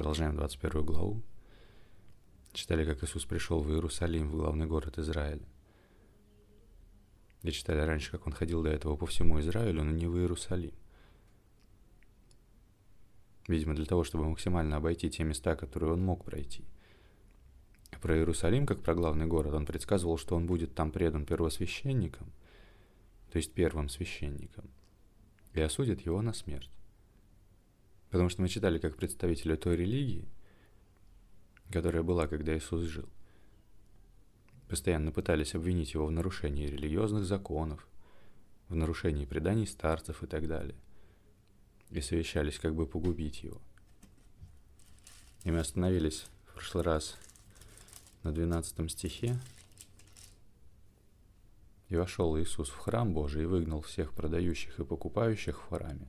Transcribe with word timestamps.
Продолжаем 0.00 0.34
21 0.34 0.82
главу. 0.82 1.22
Читали, 2.54 2.86
как 2.86 3.04
Иисус 3.04 3.26
пришел 3.26 3.60
в 3.60 3.70
Иерусалим, 3.70 4.30
в 4.30 4.36
главный 4.36 4.64
город 4.64 4.98
Израиля. 4.98 5.46
И 7.42 7.50
читали 7.50 7.80
раньше, 7.80 8.10
как 8.10 8.26
он 8.26 8.32
ходил 8.32 8.62
до 8.62 8.70
этого 8.70 8.96
по 8.96 9.04
всему 9.04 9.38
Израилю, 9.40 9.84
но 9.84 9.90
не 9.90 10.06
в 10.06 10.16
Иерусалим. 10.16 10.72
Видимо, 13.46 13.74
для 13.74 13.84
того, 13.84 14.02
чтобы 14.02 14.24
максимально 14.24 14.78
обойти 14.78 15.10
те 15.10 15.22
места, 15.22 15.54
которые 15.54 15.92
он 15.92 16.02
мог 16.02 16.24
пройти. 16.24 16.64
Про 18.00 18.16
Иерусалим, 18.16 18.64
как 18.64 18.80
про 18.80 18.94
главный 18.94 19.26
город, 19.26 19.52
он 19.52 19.66
предсказывал, 19.66 20.16
что 20.16 20.34
он 20.34 20.46
будет 20.46 20.74
там 20.74 20.92
предан 20.92 21.26
первосвященником, 21.26 22.32
то 23.30 23.36
есть 23.36 23.52
первым 23.52 23.90
священником, 23.90 24.70
и 25.52 25.60
осудит 25.60 26.00
его 26.06 26.22
на 26.22 26.32
смерть. 26.32 26.70
Потому 28.10 28.28
что 28.28 28.42
мы 28.42 28.48
читали, 28.48 28.78
как 28.78 28.96
представители 28.96 29.56
той 29.56 29.76
религии, 29.76 30.28
которая 31.70 32.02
была, 32.02 32.26
когда 32.26 32.56
Иисус 32.56 32.82
жил, 32.82 33.08
постоянно 34.68 35.12
пытались 35.12 35.54
обвинить 35.54 35.94
его 35.94 36.06
в 36.06 36.10
нарушении 36.10 36.66
религиозных 36.66 37.24
законов, 37.24 37.86
в 38.68 38.74
нарушении 38.74 39.24
преданий 39.24 39.66
старцев 39.66 40.22
и 40.22 40.26
так 40.26 40.48
далее, 40.48 40.76
и 41.90 42.00
совещались 42.00 42.58
как 42.58 42.74
бы 42.74 42.86
погубить 42.86 43.42
его. 43.42 43.60
И 45.44 45.50
мы 45.50 45.60
остановились 45.60 46.26
в 46.46 46.54
прошлый 46.54 46.84
раз 46.84 47.16
на 48.22 48.32
12 48.32 48.90
стихе. 48.90 49.38
«И 51.88 51.96
вошел 51.96 52.38
Иисус 52.38 52.68
в 52.68 52.76
храм 52.76 53.12
Божий 53.12 53.42
и 53.42 53.46
выгнал 53.46 53.80
всех 53.80 54.12
продающих 54.12 54.78
и 54.78 54.84
покупающих 54.84 55.60
в 55.60 55.68
храме, 55.68 56.06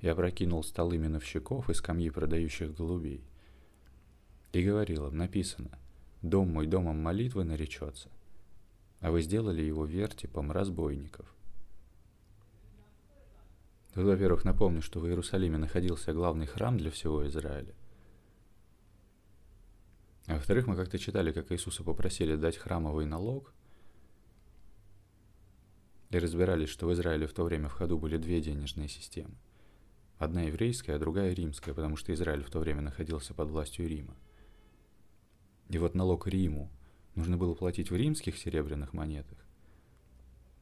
и 0.00 0.08
опрокинул 0.08 0.62
столы 0.62 0.98
миновщиков 0.98 1.70
и 1.70 1.74
скамьи 1.74 2.10
продающих 2.10 2.74
голубей. 2.74 3.24
И 4.52 4.62
говорил 4.62 5.08
им, 5.08 5.16
написано, 5.16 5.78
«Дом 6.22 6.52
мой 6.52 6.66
домом 6.66 7.02
молитвы 7.02 7.44
наречется, 7.44 8.08
а 9.00 9.10
вы 9.10 9.22
сделали 9.22 9.62
его 9.62 9.84
вертипом 9.84 10.52
разбойников». 10.52 11.32
Тут, 13.94 14.04
во-первых, 14.04 14.44
напомню, 14.44 14.82
что 14.82 15.00
в 15.00 15.06
Иерусалиме 15.06 15.56
находился 15.56 16.12
главный 16.12 16.46
храм 16.46 16.76
для 16.76 16.90
всего 16.90 17.26
Израиля. 17.26 17.74
А 20.26 20.34
во-вторых, 20.34 20.66
мы 20.66 20.76
как-то 20.76 20.98
читали, 20.98 21.32
как 21.32 21.50
Иисуса 21.50 21.82
попросили 21.82 22.36
дать 22.36 22.58
храмовый 22.58 23.06
налог, 23.06 23.54
и 26.10 26.18
разбирались, 26.18 26.68
что 26.68 26.86
в 26.86 26.92
Израиле 26.92 27.26
в 27.26 27.32
то 27.32 27.44
время 27.44 27.68
в 27.68 27.72
ходу 27.72 27.98
были 27.98 28.16
две 28.16 28.40
денежные 28.40 28.88
системы. 28.88 29.34
Одна 30.18 30.42
еврейская, 30.42 30.94
а 30.94 30.98
другая 30.98 31.34
римская, 31.34 31.74
потому 31.74 31.96
что 31.96 32.12
Израиль 32.14 32.42
в 32.42 32.50
то 32.50 32.58
время 32.58 32.80
находился 32.80 33.34
под 33.34 33.50
властью 33.50 33.86
Рима. 33.86 34.16
И 35.68 35.78
вот 35.78 35.94
налог 35.94 36.26
Риму 36.26 36.70
нужно 37.14 37.36
было 37.36 37.54
платить 37.54 37.90
в 37.90 37.96
римских 37.96 38.38
серебряных 38.38 38.94
монетах, 38.94 39.38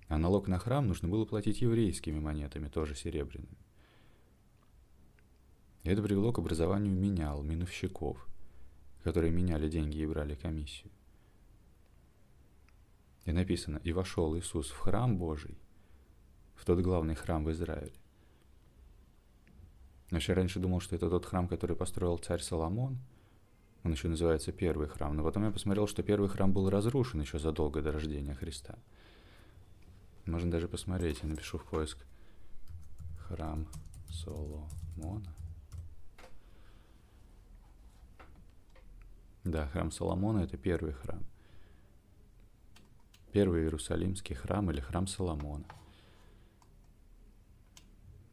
а 0.09 0.19
налог 0.19 0.49
на 0.49 0.59
храм 0.59 0.87
нужно 0.87 1.09
было 1.09 1.25
платить 1.25 1.61
еврейскими 1.61 2.19
монетами, 2.19 2.69
тоже 2.69 2.97
серебряными. 2.97 3.57
И 5.85 5.91
это 5.91 6.03
привело 6.03 6.33
к 6.33 6.39
образованию 6.39 6.93
менял, 6.93 7.43
миновщиков, 7.43 8.27
которые 9.05 9.31
меняли 9.31 9.69
деньги 9.69 9.99
и 9.99 10.07
брали 10.07 10.35
комиссию. 10.35 10.91
И 13.25 13.33
написано, 13.33 13.81
«И 13.85 13.93
вошел 13.93 14.37
Иисус 14.37 14.71
в 14.71 14.79
храм 14.79 15.17
Божий, 15.17 15.59
в 16.55 16.65
тот 16.65 16.81
главный 16.81 17.15
храм 17.15 17.45
в 17.45 17.51
Израиле, 17.53 17.93
я 20.15 20.19
вообще 20.19 20.33
раньше 20.33 20.61
думал, 20.61 20.81
что 20.81 20.95
это 20.95 21.11
тот 21.11 21.27
храм, 21.27 21.49
который 21.49 21.77
построил 21.77 22.19
царь 22.19 22.41
Соломон. 22.41 22.99
Он 23.83 23.93
еще 23.93 24.09
называется 24.09 24.53
первый 24.53 24.89
храм. 24.89 25.17
Но 25.17 25.25
потом 25.25 25.45
я 25.45 25.51
посмотрел, 25.51 25.87
что 25.87 26.03
первый 26.03 26.29
храм 26.29 26.53
был 26.53 26.71
разрушен 26.71 27.21
еще 27.21 27.39
задолго 27.39 27.83
до 27.83 27.93
рождения 27.93 28.35
Христа. 28.35 28.79
Можно 30.25 30.51
даже 30.51 30.69
посмотреть. 30.69 31.21
Я 31.23 31.29
напишу 31.29 31.59
в 31.59 31.65
поиск 31.65 31.99
храм 33.19 33.67
Соломона. 34.09 35.35
Да, 39.43 39.67
храм 39.67 39.91
Соломона– 39.91 40.39
это 40.45 40.57
первый 40.57 40.93
храм. 40.93 41.23
Первый 43.33 43.63
Иерусалимский 43.63 44.35
храм 44.35 44.71
или 44.71 44.81
храм 44.81 45.07
Соломона– 45.07 45.67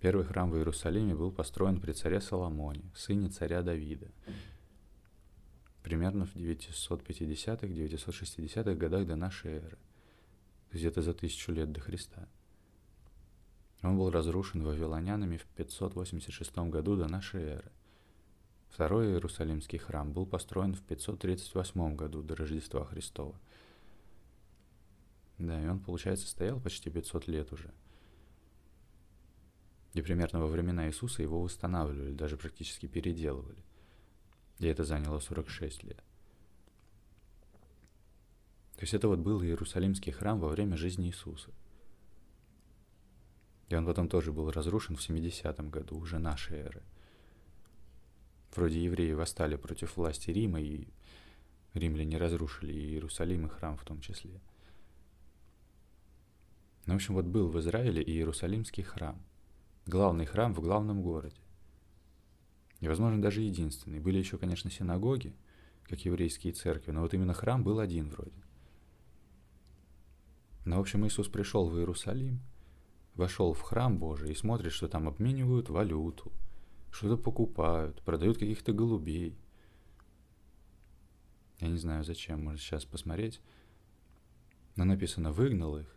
Первый 0.01 0.25
храм 0.25 0.49
в 0.49 0.57
Иерусалиме 0.57 1.13
был 1.13 1.31
построен 1.31 1.79
при 1.79 1.91
царе 1.91 2.19
Соломоне, 2.21 2.89
сыне 2.95 3.29
царя 3.29 3.61
Давида, 3.61 4.07
примерно 5.83 6.25
в 6.25 6.35
950-960-х 6.35 8.73
годах 8.73 9.05
до 9.05 9.15
нашей 9.15 9.57
эры, 9.57 9.77
где-то 10.71 11.03
за 11.03 11.13
тысячу 11.13 11.51
лет 11.51 11.71
до 11.71 11.81
Христа. 11.81 12.27
Он 13.83 13.95
был 13.95 14.09
разрушен 14.09 14.63
вавилонянами 14.63 15.37
в 15.37 15.45
586 15.45 16.57
году 16.57 16.95
до 16.95 17.07
нашей 17.07 17.43
эры. 17.43 17.71
Второй 18.69 19.11
Иерусалимский 19.11 19.77
храм 19.77 20.11
был 20.11 20.25
построен 20.25 20.73
в 20.73 20.81
538 20.81 21.95
году 21.95 22.23
до 22.23 22.35
Рождества 22.35 22.85
Христова. 22.85 23.39
Да, 25.37 25.63
и 25.63 25.67
он, 25.67 25.79
получается, 25.79 26.27
стоял 26.27 26.59
почти 26.59 26.89
500 26.89 27.27
лет 27.27 27.53
уже– 27.53 27.71
и 29.93 30.01
примерно 30.01 30.39
во 30.39 30.47
времена 30.47 30.87
Иисуса 30.87 31.21
его 31.21 31.41
восстанавливали, 31.41 32.13
даже 32.13 32.37
практически 32.37 32.87
переделывали. 32.87 33.63
И 34.59 34.67
это 34.67 34.83
заняло 34.83 35.19
46 35.19 35.83
лет. 35.83 36.03
То 38.75 38.81
есть 38.81 38.93
это 38.93 39.07
вот 39.07 39.19
был 39.19 39.43
Иерусалимский 39.43 40.11
храм 40.11 40.39
во 40.39 40.47
время 40.47 40.77
жизни 40.77 41.07
Иисуса. 41.07 41.51
И 43.69 43.75
он 43.75 43.85
потом 43.85 44.07
тоже 44.07 44.31
был 44.31 44.49
разрушен 44.49 44.95
в 44.95 45.07
70-м 45.07 45.69
году, 45.69 45.97
уже 45.97 46.19
нашей 46.19 46.57
эры. 46.57 46.81
Вроде 48.55 48.83
евреи 48.83 49.13
восстали 49.13 49.55
против 49.55 49.97
власти 49.97 50.29
Рима, 50.31 50.61
и 50.61 50.87
римляне 51.73 52.17
разрушили 52.17 52.73
и 52.73 52.93
Иерусалим, 52.93 53.45
и 53.45 53.49
храм 53.49 53.77
в 53.77 53.83
том 53.85 54.01
числе. 54.01 54.41
Ну, 56.85 56.93
в 56.93 56.95
общем, 56.95 57.13
вот 57.13 57.25
был 57.25 57.49
в 57.49 57.59
Израиле 57.59 58.01
и 58.01 58.11
Иерусалимский 58.11 58.83
храм 58.83 59.21
главный 59.91 60.25
храм 60.25 60.53
в 60.53 60.61
главном 60.61 61.03
городе. 61.03 61.41
И, 62.79 62.87
возможно, 62.87 63.21
даже 63.21 63.41
единственный. 63.41 63.99
Были 63.99 64.17
еще, 64.17 64.37
конечно, 64.37 64.71
синагоги, 64.71 65.35
как 65.83 65.99
еврейские 66.05 66.53
церкви, 66.53 66.91
но 66.91 67.01
вот 67.01 67.13
именно 67.13 67.33
храм 67.33 67.63
был 67.63 67.79
один 67.79 68.09
вроде. 68.09 68.41
Но, 70.63 70.77
в 70.77 70.79
общем, 70.79 71.05
Иисус 71.05 71.27
пришел 71.27 71.67
в 71.67 71.77
Иерусалим, 71.77 72.39
вошел 73.15 73.53
в 73.53 73.61
храм 73.61 73.99
Божий 73.99 74.31
и 74.31 74.35
смотрит, 74.35 74.71
что 74.71 74.87
там 74.87 75.07
обменивают 75.07 75.69
валюту, 75.69 76.31
что-то 76.89 77.21
покупают, 77.21 78.01
продают 78.01 78.37
каких-то 78.37 78.71
голубей. 78.71 79.37
Я 81.59 81.67
не 81.67 81.77
знаю, 81.77 82.03
зачем, 82.05 82.43
может 82.43 82.61
сейчас 82.61 82.85
посмотреть. 82.85 83.41
Но 84.77 84.85
написано 84.85 85.33
«выгнал 85.33 85.77
их, 85.77 85.95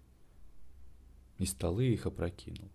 и 1.38 1.46
столы 1.46 1.86
их 1.86 2.06
опрокинул» 2.06 2.70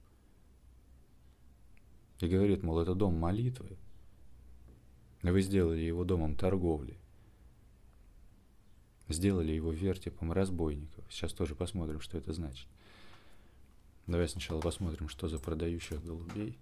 и 2.20 2.28
говорит, 2.28 2.64
мол, 2.64 2.80
это 2.80 2.96
дом 2.96 3.18
молитвы, 3.18 3.78
вы 5.22 5.42
сделали 5.42 5.82
его 5.82 6.04
домом 6.04 6.36
торговли, 6.36 6.98
сделали 9.08 9.52
его 9.52 9.72
вертипом 9.72 10.32
разбойников. 10.32 11.06
Сейчас 11.10 11.34
тоже 11.34 11.56
посмотрим, 11.56 12.02
что 12.02 12.18
это 12.18 12.34
значит. 12.34 12.68
Давай 14.08 14.28
сначала 14.28 14.60
посмотрим, 14.60 15.08
что 15.08 15.28
за 15.28 15.40
продающих 15.40 16.04
голубей. 16.04 16.58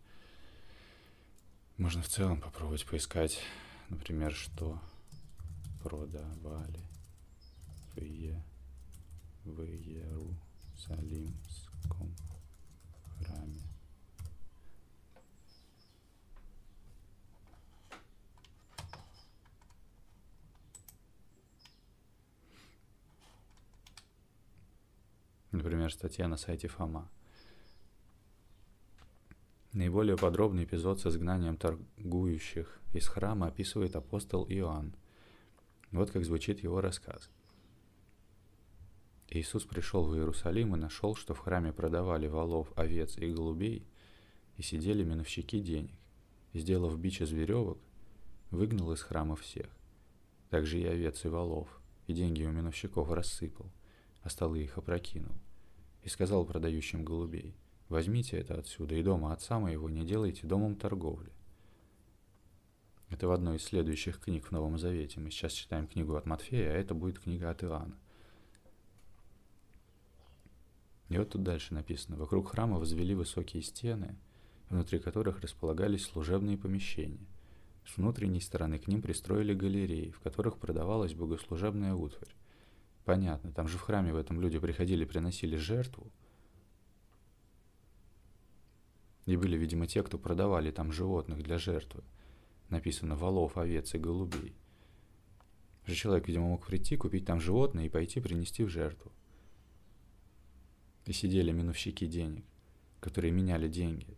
Можно 1.78 2.02
в 2.02 2.08
целом 2.08 2.42
попробовать 2.42 2.86
поискать, 2.86 3.40
например, 3.90 4.34
что 4.34 4.80
продавали 5.82 6.82
в 7.96 9.62
Иерусалимском 9.62 12.14
храме. 13.20 13.62
Например, 25.58 25.92
статья 25.92 26.28
на 26.28 26.38
сайте 26.38 26.68
ФОМА. 26.68 27.10
Наиболее 29.74 30.16
подробный 30.16 30.66
эпизод 30.66 31.00
с 31.02 31.08
изгнанием 31.08 31.58
торгующих 31.58 32.80
из 32.94 33.08
храма 33.08 33.48
описывает 33.48 33.96
апостол 33.96 34.46
Иоанн. 34.48 34.94
Вот 35.92 36.12
как 36.12 36.26
звучит 36.26 36.62
его 36.62 36.80
рассказ. 36.80 37.32
Иисус 39.30 39.64
пришел 39.64 40.06
в 40.06 40.16
Иерусалим 40.16 40.76
и 40.76 40.80
нашел, 40.80 41.16
что 41.16 41.34
в 41.34 41.40
храме 41.40 41.74
продавали 41.74 42.28
волов, 42.28 42.72
овец 42.76 43.18
и 43.18 43.34
голубей, 43.34 43.88
и 44.58 44.62
сидели 44.62 45.04
миновщики 45.04 45.60
денег. 45.60 45.98
И, 46.54 46.60
сделав 46.60 47.00
бич 47.00 47.20
из 47.20 47.32
веревок, 47.32 47.80
выгнал 48.52 48.92
из 48.92 49.02
храма 49.02 49.36
всех. 49.36 49.76
Также 50.52 50.80
и 50.80 50.86
овец 50.86 51.26
и 51.26 51.30
волов, 51.30 51.82
и 52.06 52.14
деньги 52.14 52.44
у 52.44 52.52
миновщиков 52.52 53.10
рассыпал, 53.10 53.72
а 54.22 54.30
столы 54.30 54.62
их 54.62 54.78
опрокинул. 54.78 55.34
И 56.08 56.10
сказал 56.10 56.46
продающим 56.46 57.04
голубей, 57.04 57.54
возьмите 57.90 58.38
это 58.38 58.58
отсюда, 58.58 58.96
и 58.96 59.04
дома 59.04 59.34
отца 59.34 59.60
моего 59.60 59.90
не 59.90 60.06
делайте 60.06 60.48
домом 60.48 60.78
торговли. 60.78 61.34
Это 63.10 63.28
в 63.28 63.32
одной 63.32 63.58
из 63.58 63.64
следующих 63.64 64.22
книг 64.22 64.46
в 64.48 64.52
Новом 64.52 64.78
Завете. 64.78 65.20
Мы 65.20 65.32
сейчас 65.32 65.52
читаем 65.52 65.86
книгу 65.86 66.16
от 66.16 66.26
Матфея, 66.26 66.72
а 66.72 66.78
это 66.78 66.94
будет 66.94 67.20
книга 67.20 67.50
от 67.50 67.62
Иоанна. 67.66 67.98
И 71.10 71.18
вот 71.18 71.32
тут 71.32 71.44
дальше 71.44 71.74
написано. 71.74 72.16
Вокруг 72.16 72.52
храма 72.52 72.80
возвели 72.80 73.14
высокие 73.14 73.62
стены, 73.62 74.16
внутри 74.70 75.00
которых 75.00 75.42
располагались 75.42 76.06
служебные 76.06 76.58
помещения. 76.58 77.28
С 77.86 77.98
внутренней 77.98 78.40
стороны 78.40 78.80
к 78.80 78.88
ним 78.88 79.02
пристроили 79.02 79.54
галереи, 79.54 80.12
в 80.12 80.22
которых 80.22 80.58
продавалась 80.58 81.14
богослужебная 81.14 81.96
утварь. 81.96 82.34
Понятно, 83.08 83.54
там 83.54 83.70
же 83.70 83.78
в 83.78 83.82
храме 83.84 84.12
в 84.12 84.18
этом 84.18 84.42
люди 84.42 84.60
приходили, 84.60 85.06
приносили 85.06 85.56
жертву. 85.56 86.12
И 89.26 89.38
были, 89.38 89.56
видимо, 89.56 89.88
те, 89.88 90.04
кто 90.04 90.20
продавали 90.20 90.72
там 90.72 90.92
животных 90.92 91.42
для 91.42 91.58
жертвы. 91.58 92.04
Написано 92.68 93.16
«волов, 93.16 93.58
овец 93.58 93.96
и 93.96 93.98
голубей». 93.98 94.58
Же 95.86 95.96
человек, 95.96 96.28
видимо, 96.28 96.48
мог 96.48 96.68
прийти, 96.68 96.98
купить 96.98 97.26
там 97.26 97.40
животное 97.40 97.86
и 97.86 97.90
пойти 97.90 98.20
принести 98.20 98.66
в 98.66 98.70
жертву. 98.70 99.14
И 101.06 101.14
сидели 101.14 101.54
миновщики 101.54 102.08
денег, 102.08 102.44
которые 103.00 103.32
меняли 103.32 103.70
деньги. 103.70 104.18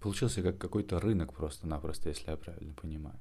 Получился 0.00 0.42
как 0.42 0.58
какой-то 0.58 1.00
рынок 1.00 1.32
просто-напросто, 1.32 2.10
если 2.10 2.30
я 2.30 2.36
правильно 2.36 2.74
понимаю. 2.74 3.18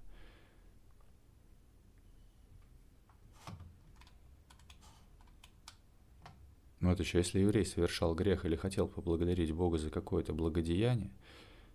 Ну 6.83 6.89
вот 6.89 6.99
еще, 6.99 7.19
если 7.19 7.39
еврей 7.39 7.65
совершал 7.65 8.13
грех 8.13 8.43
или 8.43 8.57
хотел 8.57 8.89
поблагодарить 8.89 9.53
Бога 9.53 9.77
за 9.77 9.89
какое-то 9.89 10.33
благодеяние, 10.33 11.11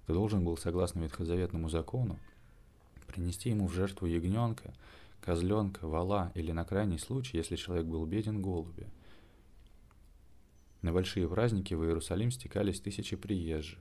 то 0.06 0.12
должен 0.12 0.44
был, 0.44 0.58
согласно 0.58 1.00
ветхозаветному 1.00 1.70
закону, 1.70 2.18
принести 3.06 3.48
ему 3.48 3.68
в 3.68 3.72
жертву 3.72 4.06
ягненка, 4.06 4.74
козленка, 5.22 5.88
вала 5.88 6.30
или 6.34 6.52
на 6.52 6.66
крайний 6.66 6.98
случай, 6.98 7.38
если 7.38 7.56
человек 7.56 7.86
был 7.86 8.04
беден, 8.04 8.42
голубя. 8.42 8.86
На 10.82 10.92
большие 10.92 11.26
праздники 11.26 11.72
в 11.72 11.82
Иерусалим 11.84 12.30
стекались 12.30 12.78
тысячи 12.78 13.16
приезжих. 13.16 13.80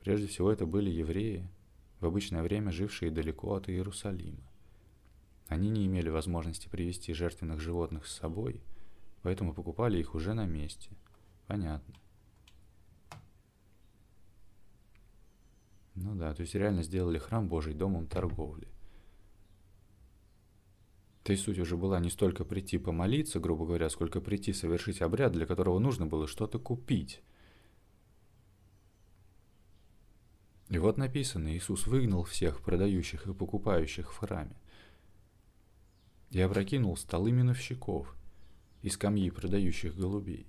Прежде 0.00 0.26
всего 0.26 0.50
это 0.50 0.66
были 0.66 0.90
евреи, 0.90 1.48
в 2.00 2.06
обычное 2.06 2.42
время 2.42 2.72
жившие 2.72 3.12
далеко 3.12 3.54
от 3.54 3.68
Иерусалима. 3.68 4.42
Они 5.46 5.70
не 5.70 5.86
имели 5.86 6.08
возможности 6.08 6.66
привезти 6.66 7.12
жертвенных 7.12 7.60
животных 7.60 8.08
с 8.08 8.16
собой, 8.16 8.60
поэтому 9.22 9.54
покупали 9.54 9.98
их 9.98 10.14
уже 10.14 10.34
на 10.34 10.46
месте. 10.46 10.90
Понятно. 11.46 11.94
Ну 15.94 16.14
да, 16.14 16.34
то 16.34 16.42
есть 16.42 16.54
реально 16.54 16.82
сделали 16.82 17.18
храм 17.18 17.48
Божий 17.48 17.74
домом 17.74 18.06
торговли. 18.06 18.68
То 21.22 21.32
есть 21.32 21.44
суть 21.44 21.58
уже 21.58 21.76
была 21.76 22.00
не 22.00 22.10
столько 22.10 22.44
прийти 22.44 22.78
помолиться, 22.78 23.40
грубо 23.40 23.66
говоря, 23.66 23.90
сколько 23.90 24.20
прийти 24.20 24.52
совершить 24.52 25.02
обряд, 25.02 25.32
для 25.32 25.46
которого 25.46 25.78
нужно 25.78 26.06
было 26.06 26.26
что-то 26.26 26.58
купить. 26.58 27.22
И 30.70 30.78
вот 30.78 30.96
написано, 30.96 31.54
Иисус 31.54 31.86
выгнал 31.86 32.22
всех 32.24 32.62
продающих 32.62 33.26
и 33.26 33.34
покупающих 33.34 34.12
в 34.12 34.16
храме 34.16 34.56
и 36.30 36.40
опрокинул 36.40 36.96
столы 36.96 37.32
миновщиков 37.32 38.16
и 38.82 38.88
скамьи 38.88 39.30
продающих 39.30 39.96
голубей. 39.96 40.46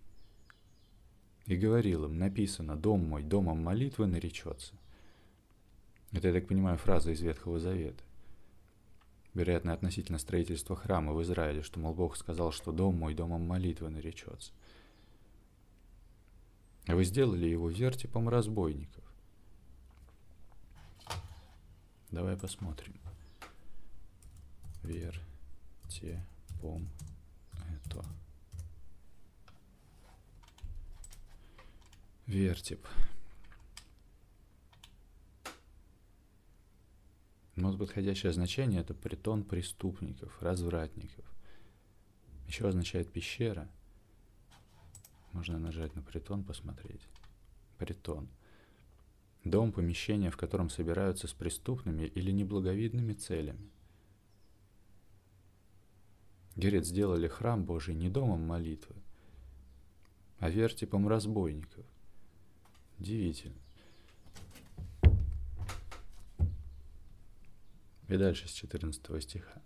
И 1.45 1.55
говорил 1.55 2.05
им, 2.05 2.17
написано, 2.17 2.75
«Дом 2.75 3.07
мой 3.07 3.23
домом 3.23 3.63
молитвы 3.63 4.07
наречется». 4.07 4.73
Это, 6.11 6.27
я 6.27 6.33
так 6.33 6.47
понимаю, 6.47 6.77
фраза 6.77 7.11
из 7.11 7.21
Ветхого 7.21 7.59
Завета. 7.59 8.03
Вероятно, 9.33 9.73
относительно 9.73 10.17
строительства 10.17 10.75
храма 10.75 11.13
в 11.13 11.21
Израиле, 11.23 11.63
что, 11.63 11.79
мол, 11.79 11.93
Бог 11.93 12.17
сказал, 12.17 12.51
что 12.51 12.73
дом 12.73 12.95
мой 12.95 13.13
домом 13.13 13.47
молитвы 13.47 13.89
наречется. 13.89 14.51
А 16.87 16.95
вы 16.95 17.05
сделали 17.05 17.47
его 17.47 17.69
вертипом 17.69 18.27
разбойников. 18.27 19.03
Давай 22.09 22.35
посмотрим. 22.35 22.99
Вертипом 24.83 26.89
это. 27.85 28.05
Вертип. 32.27 32.85
Но 37.55 37.77
подходящее 37.77 38.31
значение– 38.31 38.81
это 38.81 38.93
притон 38.93 39.43
преступников, 39.43 40.41
развратников. 40.41 41.25
Еще 42.47 42.67
означает 42.67 43.11
пещера. 43.11 43.69
Можно 45.31 45.59
нажать 45.59 45.95
на 45.95 46.01
притон, 46.01 46.43
посмотреть. 46.43 47.01
Притон. 47.77 48.29
Дом, 49.43 49.71
помещение, 49.71 50.31
в 50.31 50.37
котором 50.37 50.69
собираются 50.69 51.27
с 51.27 51.33
преступными 51.33 52.05
или 52.05 52.31
неблаговидными 52.31 53.13
целями. 53.13 53.69
Говорит, 56.55 56.85
сделали 56.85 57.27
храм 57.27 57.63
Божий 57.63 57.95
не 57.95 58.09
домом 58.09 58.45
молитвы, 58.45 58.95
а 60.39 60.49
вертипом 60.49 61.07
разбойников. 61.07 61.85
Удивительно. 62.99 63.55
И 68.07 68.17
дальше 68.17 68.47
с 68.47 68.51
14 68.51 69.23
стиха. 69.23 69.61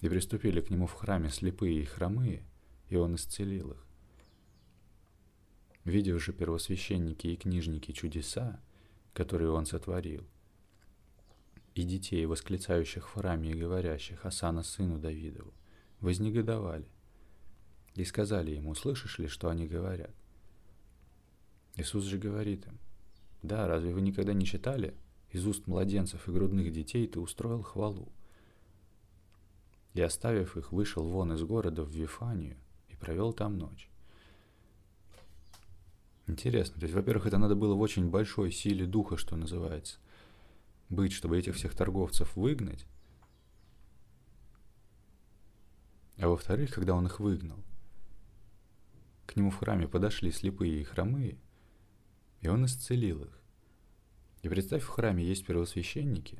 «И 0.00 0.08
приступили 0.08 0.60
к 0.60 0.70
нему 0.70 0.86
в 0.86 0.92
храме 0.92 1.28
слепые 1.28 1.82
и 1.82 1.84
хромые, 1.84 2.42
и 2.88 2.96
он 2.96 3.14
исцелил 3.16 3.72
их. 3.72 3.86
Видев 5.84 6.22
же 6.22 6.32
первосвященники 6.32 7.26
и 7.26 7.36
книжники 7.36 7.92
чудеса, 7.92 8.58
которые 9.12 9.50
он 9.50 9.66
сотворил, 9.66 10.24
и 11.74 11.82
детей, 11.82 12.24
восклицающих 12.26 13.08
в 13.08 13.14
храме 13.14 13.50
и 13.50 13.58
говорящих 13.58 14.24
«Асана 14.24 14.62
сыну 14.62 14.98
Давидову», 14.98 15.52
вознегодовали 16.00 16.86
и 17.94 18.04
сказали 18.04 18.52
ему, 18.52 18.74
слышишь 18.74 19.18
ли, 19.18 19.28
что 19.28 19.48
они 19.48 19.66
говорят? 19.66 20.14
Иисус 21.76 22.04
же 22.04 22.18
говорит 22.18 22.66
им, 22.66 22.78
да, 23.42 23.66
разве 23.66 23.92
вы 23.92 24.00
никогда 24.00 24.32
не 24.32 24.46
читали, 24.46 24.94
из 25.30 25.46
уст 25.46 25.66
младенцев 25.66 26.28
и 26.28 26.32
грудных 26.32 26.72
детей 26.72 27.06
ты 27.08 27.18
устроил 27.18 27.62
хвалу. 27.62 28.12
И 29.92 30.00
оставив 30.00 30.56
их, 30.56 30.70
вышел 30.70 31.04
вон 31.08 31.32
из 31.32 31.42
города 31.42 31.82
в 31.82 31.90
Вифанию 31.90 32.56
и 32.88 32.96
провел 32.96 33.32
там 33.32 33.58
ночь. 33.58 33.88
Интересно, 36.26 36.80
то 36.80 36.84
есть, 36.84 36.94
во-первых, 36.94 37.26
это 37.26 37.38
надо 37.38 37.54
было 37.54 37.74
в 37.74 37.80
очень 37.80 38.08
большой 38.08 38.50
силе 38.50 38.86
духа, 38.86 39.16
что 39.16 39.36
называется, 39.36 39.98
быть, 40.88 41.12
чтобы 41.12 41.38
этих 41.38 41.54
всех 41.54 41.74
торговцев 41.74 42.36
выгнать. 42.36 42.86
А 46.18 46.28
во-вторых, 46.28 46.72
когда 46.72 46.94
он 46.94 47.06
их 47.06 47.20
выгнал, 47.20 47.64
к 49.26 49.36
нему 49.36 49.50
в 49.50 49.56
храме 49.56 49.88
подошли 49.88 50.30
слепые 50.30 50.80
и 50.80 50.84
хромые, 50.84 51.38
и 52.40 52.48
он 52.48 52.66
исцелил 52.66 53.24
их. 53.24 53.40
И 54.42 54.48
представь, 54.48 54.82
в 54.82 54.88
храме 54.88 55.24
есть 55.24 55.46
первосвященники, 55.46 56.38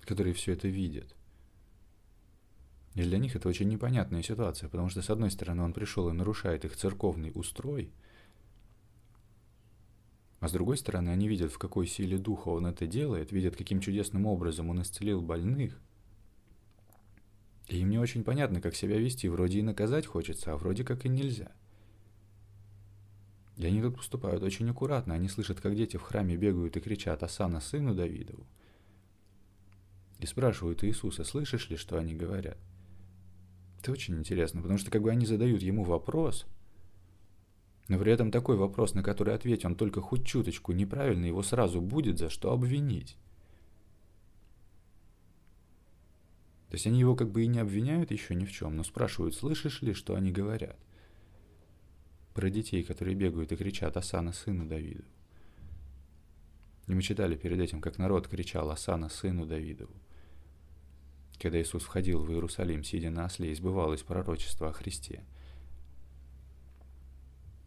которые 0.00 0.34
все 0.34 0.52
это 0.52 0.68
видят. 0.68 1.14
И 2.94 3.02
для 3.02 3.18
них 3.18 3.36
это 3.36 3.48
очень 3.48 3.68
непонятная 3.68 4.22
ситуация, 4.22 4.68
потому 4.68 4.88
что, 4.88 5.02
с 5.02 5.10
одной 5.10 5.30
стороны, 5.30 5.62
он 5.62 5.72
пришел 5.72 6.08
и 6.08 6.12
нарушает 6.12 6.64
их 6.64 6.76
церковный 6.76 7.32
устрой, 7.34 7.92
а 10.44 10.48
с 10.48 10.52
другой 10.52 10.76
стороны, 10.76 11.10
они 11.10 11.28
видят, 11.28 11.52
в 11.52 11.58
какой 11.58 11.86
силе 11.86 12.18
духа 12.18 12.48
он 12.48 12.66
это 12.66 12.86
делает, 12.86 13.32
видят, 13.32 13.56
каким 13.56 13.80
чудесным 13.80 14.26
образом 14.26 14.70
он 14.70 14.82
исцелил 14.82 15.20
больных. 15.20 15.80
И 17.68 17.78
им 17.78 17.90
не 17.90 17.98
очень 17.98 18.24
понятно, 18.24 18.60
как 18.60 18.74
себя 18.74 18.98
вести. 18.98 19.28
Вроде 19.28 19.60
и 19.60 19.62
наказать 19.62 20.06
хочется, 20.06 20.52
а 20.52 20.56
вроде 20.56 20.84
как 20.84 21.04
и 21.06 21.08
нельзя– 21.08 21.52
и 23.56 23.66
они 23.66 23.80
тут 23.80 23.96
поступают 23.96 24.42
очень 24.42 24.68
аккуратно. 24.68 25.14
Они 25.14 25.28
слышат, 25.28 25.60
как 25.60 25.76
дети 25.76 25.96
в 25.96 26.02
храме 26.02 26.36
бегают 26.36 26.76
и 26.76 26.80
кричат 26.80 27.22
«Асана 27.22 27.60
сыну 27.60 27.94
Давидову». 27.94 28.46
И 30.18 30.26
спрашивают 30.26 30.82
Иисуса, 30.82 31.24
слышишь 31.24 31.70
ли, 31.70 31.76
что 31.76 31.98
они 31.98 32.14
говорят? 32.14 32.58
Это 33.80 33.92
очень 33.92 34.16
интересно, 34.16 34.62
потому 34.62 34.78
что 34.78 34.90
как 34.90 35.02
бы 35.02 35.10
они 35.10 35.26
задают 35.26 35.62
ему 35.62 35.84
вопрос, 35.84 36.46
Но 37.88 37.98
при 37.98 38.12
этом 38.12 38.30
такой 38.30 38.56
вопрос, 38.56 38.94
на 38.94 39.02
который 39.02 39.34
ответь 39.34 39.64
он 39.64 39.76
только 39.76 40.00
хоть 40.00 40.24
чуточку 40.24 40.72
неправильно, 40.72 41.26
его 41.26 41.42
сразу 41.42 41.80
будет 41.80 42.18
за 42.18 42.30
что 42.30 42.52
обвинить. 42.52 43.16
То 46.68 46.76
есть 46.76 46.86
они 46.86 47.00
его 47.00 47.14
как 47.14 47.30
бы 47.30 47.44
и 47.44 47.46
не 47.46 47.58
обвиняют 47.58 48.10
еще 48.10 48.34
ни 48.34 48.46
в 48.46 48.52
чем, 48.52 48.76
но 48.76 48.84
спрашивают, 48.84 49.34
слышишь 49.34 49.82
ли, 49.82 49.92
что 49.92 50.14
они 50.16 50.32
говорят. 50.32 50.78
Про 52.32 52.50
детей, 52.50 52.82
которые 52.82 53.14
бегают 53.14 53.52
и 53.52 53.56
кричат 53.56 53.96
«Асана, 53.96 54.32
сыну 54.32 54.66
Давиду». 54.66 55.04
И 56.86 56.94
мы 56.94 57.02
читали 57.02 57.36
перед 57.36 57.60
этим, 57.60 57.80
как 57.80 57.98
народ 57.98 58.26
кричал 58.26 58.70
«Асана, 58.70 59.08
сыну 59.08 59.46
Давидову». 59.46 59.94
Когда 61.38 61.60
Иисус 61.60 61.84
входил 61.84 62.22
в 62.22 62.30
Иерусалим, 62.32 62.82
сидя 62.82 63.10
на 63.10 63.26
осле, 63.26 63.52
избывалось 63.52 64.02
пророчество 64.02 64.70
о 64.70 64.72
Христе– 64.72 65.22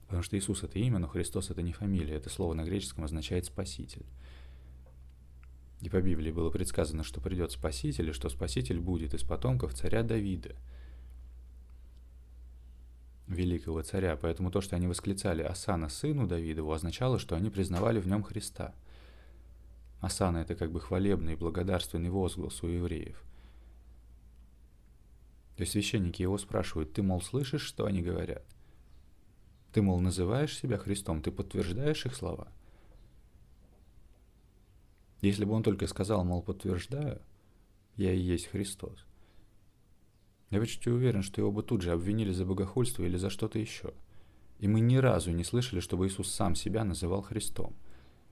Потому 0.08 0.24
что 0.24 0.38
Иисус 0.38 0.64
это 0.64 0.80
имя, 0.80 1.00
но 1.00 1.08
Христос 1.08 1.50
это 1.50 1.62
не 1.62 1.74
фамилия. 1.74 2.16
Это 2.16 2.30
слово 2.30 2.54
на 2.54 2.64
греческом 2.64 3.04
означает 3.04 3.46
«спаситель». 3.46 4.06
И 5.82 5.90
по 5.90 6.02
Библии 6.02 6.32
было 6.32 6.50
предсказано, 6.50 7.04
что 7.04 7.22
придет 7.22 7.52
Спаситель, 7.52 8.10
и 8.10 8.14
что 8.14 8.30
Спаситель 8.30 8.80
будет 8.80 9.14
из 9.14 9.22
потомков 9.24 9.76
царя 9.76 10.02
Давида, 10.02 10.56
великого 13.28 13.84
царя. 13.84 14.18
Поэтому 14.18 14.50
то, 14.50 14.62
что 14.62 14.76
они 14.76 14.88
восклицали 14.88 15.44
«Асана 15.44 15.90
сыну 15.90 16.26
Давидову», 16.26 16.72
означало, 16.72 17.20
что 17.20 17.36
они 17.36 17.52
признавали 17.52 18.00
в 18.00 18.08
нем 18.08 18.24
Христа. 18.24 18.74
Асана– 20.00 20.38
это 20.40 20.56
как 20.56 20.72
бы 20.72 20.80
хвалебный 20.80 21.34
и 21.34 21.38
благодарственный 21.38 22.10
возглас 22.10 22.64
у 22.64 22.68
евреев. 22.68 23.22
То 25.58 25.62
есть 25.62 25.74
священники 25.74 26.22
его 26.22 26.38
спрашивают, 26.38 26.94
ты, 26.94 27.04
мол, 27.04 27.22
слышишь, 27.22 27.62
что 27.62 27.86
они 27.86 28.02
говорят? 28.02 28.46
Ты, 29.78 29.84
мол, 29.84 30.00
называешь 30.00 30.58
себя 30.58 30.80
Христом, 30.80 31.22
ты 31.22 31.30
подтверждаешь 31.30 32.08
их 32.08 32.16
слова. 32.16 32.48
Если 35.22 35.46
бы 35.46 35.54
он 35.54 35.62
только 35.62 35.86
сказал, 35.86 36.26
мол, 36.26 36.42
подтверждаю, 36.42 37.22
я 37.96 38.12
и 38.12 38.18
есть 38.18 38.48
Христос, 38.48 39.06
я 40.50 40.60
почти 40.60 40.90
уверен, 40.90 41.22
что 41.22 41.42
его 41.42 41.52
бы 41.52 41.62
тут 41.62 41.84
же 41.84 41.92
обвинили 41.92 42.32
за 42.32 42.44
богохульство 42.44 43.04
или 43.04 43.18
за 43.18 43.30
что-то 43.30 43.60
еще. 43.60 43.94
И 44.58 44.68
мы 44.68 44.80
ни 44.80 44.96
разу 44.96 45.30
не 45.30 45.44
слышали, 45.44 45.80
чтобы 45.80 46.08
Иисус 46.08 46.32
сам 46.32 46.56
себя 46.56 46.84
называл 46.84 47.22
Христом, 47.22 47.76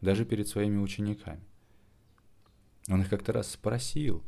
даже 0.02 0.26
перед 0.26 0.48
своими 0.48 0.80
учениками. 0.80 1.46
Он 2.88 3.02
их 3.02 3.10
как-то 3.12 3.34
раз 3.34 3.52
спросил, 3.52 4.24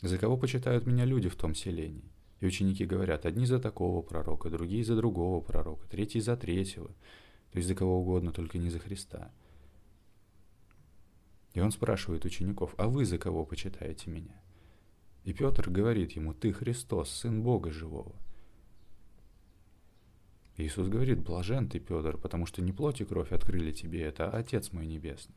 за 0.00 0.16
кого 0.16 0.38
почитают 0.38 0.86
меня 0.86 1.04
люди 1.04 1.28
в 1.28 1.36
том 1.36 1.54
селении. 1.54 2.10
И 2.40 2.46
ученики 2.46 2.86
говорят, 2.86 3.26
одни 3.26 3.44
за 3.44 3.58
такого 3.58 4.02
пророка, 4.02 4.48
другие 4.48 4.82
за 4.82 4.96
другого 4.96 5.40
пророка, 5.42 5.86
третьи 5.88 6.20
за 6.20 6.36
третьего, 6.36 6.88
то 7.52 7.58
есть 7.58 7.68
за 7.68 7.74
кого 7.74 8.00
угодно, 8.00 8.32
только 8.32 8.58
не 8.58 8.70
за 8.70 8.78
Христа. 8.78 9.30
И 11.52 11.60
он 11.60 11.70
спрашивает 11.70 12.24
учеников, 12.24 12.74
а 12.78 12.88
вы 12.88 13.04
за 13.04 13.18
кого 13.18 13.44
почитаете 13.44 14.10
меня? 14.10 14.40
И 15.24 15.34
Петр 15.34 15.68
говорит 15.68 16.12
ему, 16.12 16.32
ты 16.32 16.52
Христос, 16.52 17.10
Сын 17.10 17.42
Бога 17.42 17.70
Живого. 17.70 18.14
Иисус 20.56 20.88
говорит, 20.88 21.20
блажен 21.20 21.68
ты, 21.68 21.78
Петр, 21.78 22.16
потому 22.16 22.46
что 22.46 22.62
не 22.62 22.72
плоть 22.72 23.00
и 23.00 23.04
кровь 23.04 23.32
открыли 23.32 23.72
тебе 23.72 24.02
это, 24.02 24.30
а 24.30 24.38
Отец 24.38 24.72
мой 24.72 24.86
Небесный. 24.86 25.34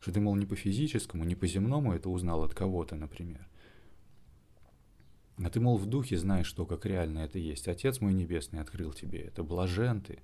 Что 0.00 0.12
ты, 0.12 0.20
мол, 0.20 0.36
не 0.36 0.46
по 0.46 0.54
физическому, 0.54 1.24
не 1.24 1.34
по 1.34 1.46
земному 1.46 1.92
это 1.92 2.08
узнал 2.08 2.44
от 2.44 2.54
кого-то, 2.54 2.94
например, 2.94 3.48
а 5.44 5.50
ты, 5.50 5.60
мол, 5.60 5.76
в 5.76 5.86
духе 5.86 6.16
знаешь, 6.16 6.46
что 6.46 6.66
как 6.66 6.84
реально 6.84 7.20
это 7.20 7.38
есть. 7.38 7.68
Отец 7.68 8.00
мой 8.00 8.12
небесный 8.12 8.60
открыл 8.60 8.92
тебе 8.92 9.20
это. 9.20 9.44
Блажен 9.44 10.00
ты. 10.00 10.14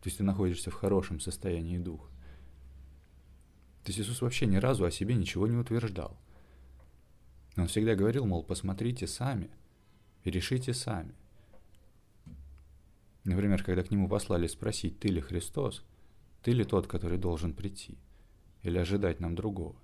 То 0.00 0.08
есть 0.08 0.18
ты 0.18 0.24
находишься 0.24 0.70
в 0.70 0.74
хорошем 0.74 1.20
состоянии 1.20 1.78
духа. 1.78 2.10
То 3.84 3.90
есть 3.90 4.00
Иисус 4.00 4.20
вообще 4.20 4.46
ни 4.46 4.56
разу 4.56 4.84
о 4.84 4.90
себе 4.90 5.14
ничего 5.14 5.46
не 5.46 5.56
утверждал. 5.56 6.18
Он 7.56 7.68
всегда 7.68 7.94
говорил, 7.94 8.26
мол, 8.26 8.42
посмотрите 8.42 9.06
сами 9.06 9.50
и 10.24 10.30
решите 10.30 10.74
сами. 10.74 11.14
Например, 13.24 13.62
когда 13.62 13.84
к 13.84 13.90
нему 13.92 14.08
послали 14.08 14.48
спросить, 14.48 14.98
ты 14.98 15.08
ли 15.08 15.20
Христос, 15.20 15.84
ты 16.42 16.50
ли 16.50 16.64
тот, 16.64 16.88
который 16.88 17.18
должен 17.18 17.54
прийти, 17.54 17.96
или 18.62 18.78
ожидать 18.78 19.20
нам 19.20 19.36
другого. 19.36 19.76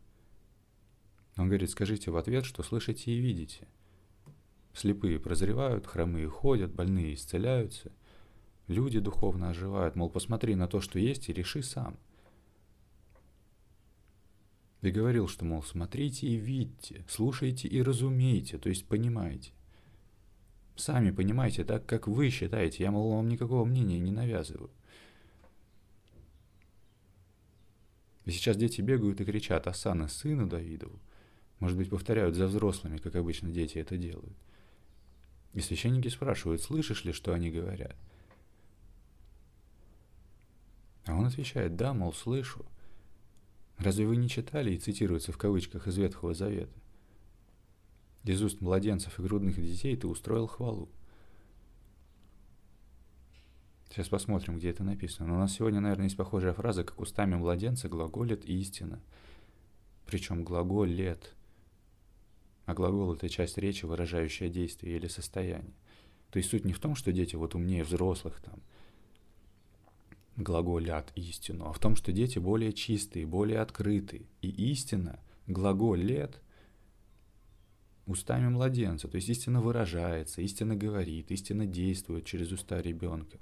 Он 1.36 1.46
говорит, 1.46 1.70
скажите 1.70 2.10
в 2.10 2.16
ответ, 2.16 2.44
что 2.44 2.64
слышите 2.64 3.12
и 3.12 3.20
видите– 3.20 3.68
Слепые 4.78 5.18
прозревают, 5.18 5.88
хромые 5.88 6.28
ходят, 6.28 6.72
больные 6.72 7.14
исцеляются. 7.14 7.90
Люди 8.68 9.00
духовно 9.00 9.50
оживают, 9.50 9.96
мол, 9.96 10.08
посмотри 10.08 10.54
на 10.54 10.68
то, 10.68 10.80
что 10.80 11.00
есть, 11.00 11.28
и 11.28 11.32
реши 11.32 11.64
сам. 11.64 11.98
И 14.82 14.92
говорил, 14.92 15.26
что, 15.26 15.44
мол, 15.44 15.64
смотрите 15.64 16.28
и 16.28 16.36
видите, 16.36 17.04
слушайте 17.08 17.66
и 17.66 17.82
разумейте, 17.82 18.56
то 18.56 18.68
есть 18.68 18.86
понимаете. 18.86 19.50
Сами 20.76 21.10
понимаете 21.10 21.64
так, 21.64 21.84
как 21.84 22.06
вы 22.06 22.30
считаете. 22.30 22.84
Я, 22.84 22.92
мол, 22.92 23.16
вам 23.16 23.26
никакого 23.26 23.64
мнения 23.64 23.98
не 23.98 24.12
навязываю. 24.12 24.70
И 28.26 28.30
сейчас 28.30 28.56
дети 28.56 28.80
бегают 28.80 29.20
и 29.20 29.24
кричат 29.24 29.66
«Асана, 29.66 30.06
сыну 30.06 30.46
Давидову». 30.46 31.00
Может 31.58 31.76
быть, 31.76 31.90
повторяют 31.90 32.36
за 32.36 32.46
взрослыми, 32.46 32.98
как 32.98 33.16
обычно 33.16 33.50
дети 33.50 33.78
это 33.78 33.96
делают. 33.96 34.38
И 35.54 35.60
священники 35.60 36.08
спрашивают, 36.08 36.62
слышишь 36.62 37.04
ли, 37.04 37.12
что 37.12 37.32
они 37.32 37.50
говорят? 37.50 37.96
А 41.06 41.14
он 41.14 41.24
отвечает, 41.24 41.76
да, 41.76 41.94
мол, 41.94 42.12
слышу. 42.12 42.66
Разве 43.78 44.06
вы 44.06 44.16
не 44.16 44.28
читали 44.28 44.72
и 44.72 44.78
цитируется 44.78 45.32
в 45.32 45.38
кавычках 45.38 45.86
из 45.86 45.96
Ветхого 45.96 46.34
Завета? 46.34 46.72
Из 48.24 48.42
уст 48.42 48.60
младенцев 48.60 49.18
и 49.18 49.22
грудных 49.22 49.56
детей 49.56 49.96
ты 49.96 50.06
устроил 50.06 50.46
хвалу. 50.46 50.90
Сейчас 53.88 54.08
посмотрим, 54.08 54.58
где 54.58 54.70
это 54.70 54.84
написано. 54.84 55.28
Но 55.28 55.36
у 55.36 55.38
нас 55.38 55.54
сегодня, 55.54 55.80
наверное, 55.80 56.04
есть 56.04 56.16
похожая 56.16 56.52
фраза, 56.52 56.84
как 56.84 57.00
устами 57.00 57.36
младенца 57.36 57.88
глаголит 57.88 58.44
истина. 58.44 59.00
Причем 60.04 60.44
глаголет 60.44 61.34
а 62.68 62.74
глагол— 62.74 63.14
это 63.14 63.30
часть 63.30 63.56
речи, 63.56 63.86
выражающая 63.86 64.50
действие 64.50 64.98
или 64.98 65.08
состояние. 65.08 65.72
То 66.30 66.36
есть 66.36 66.50
суть 66.50 66.66
не 66.66 66.74
в 66.74 66.78
том, 66.78 66.96
что 66.96 67.12
дети 67.12 67.34
вот 67.34 67.54
умнее 67.54 67.82
взрослых 67.82 68.42
там, 68.42 68.60
глаголят 70.36 71.10
истину, 71.14 71.64
а 71.64 71.72
в 71.72 71.78
том, 71.78 71.96
что 71.96 72.12
дети 72.12 72.38
более 72.38 72.74
чистые, 72.74 73.24
более 73.24 73.60
открытые. 73.60 74.26
И 74.42 74.50
истина, 74.70 75.18
глаголет 75.46 76.42
устами 78.04 78.48
младенца, 78.48 79.08
то 79.08 79.16
есть 79.16 79.30
истина 79.30 79.62
выражается, 79.62 80.42
истина 80.42 80.76
говорит, 80.76 81.30
истина 81.30 81.64
действует 81.64 82.26
через 82.26 82.52
уста 82.52 82.82
ребенка. 82.82 83.38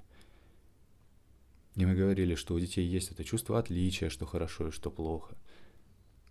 И 1.75 1.85
мы 1.85 1.95
говорили, 1.95 2.35
что 2.35 2.55
у 2.55 2.59
детей 2.61 2.87
есть 2.87 3.11
это 3.11 3.25
чувство 3.25 3.59
отличия, 3.59 4.07
что 4.07 4.25
хорошо 4.25 4.69
и 4.69 4.71
что 4.71 4.89
плохо. 4.89 5.35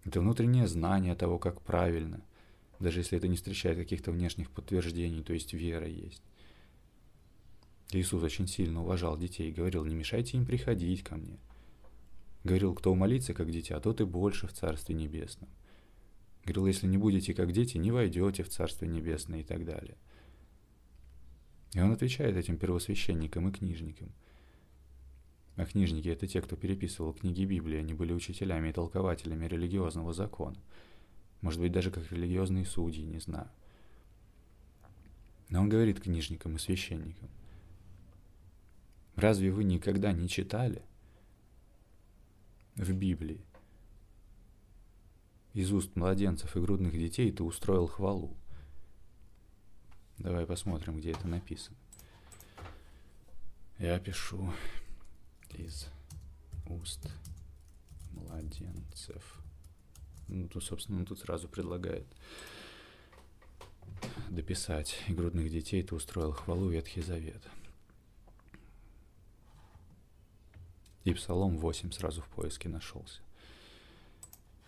Это 0.06 0.20
внутреннее 0.20 0.66
знание 0.66 1.14
того, 1.14 1.38
как 1.38 1.60
правильно– 1.60 2.24
даже 2.78 3.00
если 3.00 3.16
это 3.16 3.28
не 3.28 3.36
встречает 3.36 3.78
каких-то 3.78 4.12
внешних 4.12 4.50
подтверждений, 4.50 5.22
то 5.22 5.32
есть 5.32 5.52
вера 5.52 5.86
есть. 5.86 6.22
Иисус 7.92 8.22
очень 8.22 8.48
сильно 8.48 8.82
уважал 8.82 9.16
детей 9.16 9.48
и 9.48 9.52
говорил, 9.52 9.84
не 9.84 9.94
мешайте 9.94 10.36
им 10.36 10.44
приходить 10.44 11.02
ко 11.02 11.16
мне. 11.16 11.38
Говорил, 12.44 12.74
кто 12.74 12.92
умолится, 12.92 13.32
как 13.32 13.50
дитя, 13.50 13.80
тот 13.80 14.00
и 14.00 14.04
больше 14.04 14.46
в 14.46 14.52
Царстве 14.52 14.94
Небесном. 14.94 15.48
Говорил, 16.44 16.66
если 16.66 16.86
не 16.86 16.98
будете 16.98 17.34
как 17.34 17.52
дети, 17.52 17.76
не 17.76 17.90
войдете 17.90 18.42
в 18.42 18.48
Царство 18.48 18.84
Небесное 18.84 19.40
и 19.40 19.44
так 19.44 19.64
далее. 19.64 19.96
И 21.74 21.80
он 21.80 21.92
отвечает 21.92 22.36
этим 22.36 22.56
первосвященникам 22.56 23.48
и 23.48 23.52
книжникам. 23.52 24.12
А 25.56 25.64
книжники– 25.64 26.08
это 26.08 26.26
те, 26.26 26.42
кто 26.42 26.54
переписывал 26.54 27.14
книги 27.14 27.44
Библии, 27.44 27.78
они 27.78 27.94
были 27.94 28.12
учителями 28.12 28.68
и 28.68 28.72
толкователями 28.72 29.46
религиозного 29.46 30.12
закона– 30.12 30.60
может 31.40 31.60
быть, 31.60 31.72
даже 31.72 31.90
как 31.90 32.10
религиозные 32.10 32.64
судьи, 32.64 33.04
не 33.04 33.20
знаю. 33.20 33.48
Но 35.48 35.60
он 35.60 35.68
говорит 35.68 36.00
книжникам 36.00 36.56
и 36.56 36.58
священникам, 36.58 37.28
разве 39.14 39.50
вы 39.50 39.64
никогда 39.64 40.12
не 40.12 40.28
читали 40.28 40.82
в 42.74 42.92
Библии 42.92 43.44
из 45.52 45.72
уст 45.72 45.94
младенцев 45.94 46.56
и 46.56 46.60
грудных 46.60 46.92
детей 46.92 47.30
ты 47.30 47.42
устроил 47.42 47.86
хвалу? 47.86 48.36
Давай 50.18 50.46
посмотрим, 50.46 50.98
где 50.98 51.12
это 51.12 51.28
написано. 51.28 51.76
Я 53.78 53.98
пишу 53.98 54.52
из 55.50 55.88
уст 56.66 57.10
младенцев 58.12 59.45
ну, 60.28 60.48
тут, 60.48 60.64
собственно, 60.64 60.98
он 60.98 61.06
тут 61.06 61.20
сразу 61.20 61.48
предлагает 61.48 62.06
дописать 64.28 65.02
и 65.08 65.12
грудных 65.12 65.50
детей, 65.50 65.82
ты 65.82 65.94
устроил 65.94 66.32
хвалу 66.32 66.68
Ветхий 66.68 67.00
Завет. 67.00 67.42
И 71.04 71.12
Псалом 71.14 71.56
8 71.56 71.92
сразу 71.92 72.20
в 72.20 72.28
поиске 72.28 72.68
нашелся. 72.68 73.20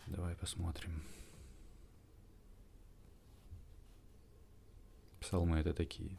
Давай 0.07 0.37
посмотрим. 0.37 1.03
Псалмы 5.21 5.59
это 5.59 5.75
такие, 5.75 6.17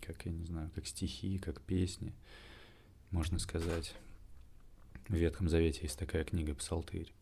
как, 0.00 0.26
я 0.26 0.32
не 0.32 0.44
знаю, 0.44 0.70
как 0.74 0.86
стихи, 0.86 1.38
как 1.38 1.60
песни, 1.62 2.12
можно 3.10 3.38
сказать. 3.38 3.94
В 5.08 5.14
Ветхом 5.14 5.48
Завете 5.48 5.82
есть 5.82 5.98
такая 5.98 6.24
книга 6.24 6.54
«Псалтырь». 6.54 7.12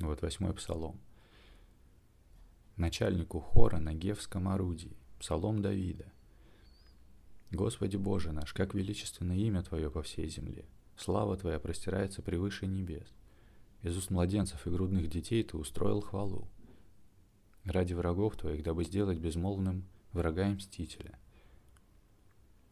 Вот 0.00 0.22
восьмой 0.22 0.54
псалом. 0.54 0.98
Начальнику 2.76 3.38
хора 3.38 3.76
на 3.78 3.92
Гевском 3.92 4.48
орудии. 4.48 4.96
Псалом 5.18 5.60
Давида. 5.60 6.10
Господи 7.50 7.98
Боже 7.98 8.32
наш, 8.32 8.54
как 8.54 8.72
величественно 8.72 9.38
имя 9.38 9.62
Твое 9.62 9.90
по 9.90 10.02
всей 10.02 10.26
земле. 10.30 10.64
Слава 10.96 11.36
Твоя 11.36 11.60
простирается 11.60 12.22
превыше 12.22 12.66
небес. 12.66 13.12
Из 13.82 13.94
уст 13.94 14.08
младенцев 14.08 14.66
и 14.66 14.70
грудных 14.70 15.06
детей 15.10 15.42
Ты 15.44 15.58
устроил 15.58 16.00
хвалу. 16.00 16.48
Ради 17.64 17.92
врагов 17.92 18.36
Твоих, 18.36 18.62
дабы 18.62 18.84
сделать 18.84 19.18
безмолвным 19.18 19.84
врага 20.12 20.48
и 20.48 20.54
мстителя. 20.54 21.18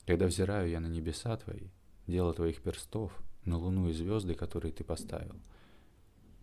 Когда 0.06 0.28
взираю 0.28 0.70
я 0.70 0.80
на 0.80 0.87
небеса 0.87 1.37
Твои, 1.37 1.68
дело 2.06 2.32
Твоих 2.32 2.62
перстов, 2.62 3.12
на 3.44 3.58
луну 3.58 3.90
и 3.90 3.92
звезды, 3.92 4.35
которые 4.35 4.73
Ты 4.73 4.82
поставил– 4.82 5.37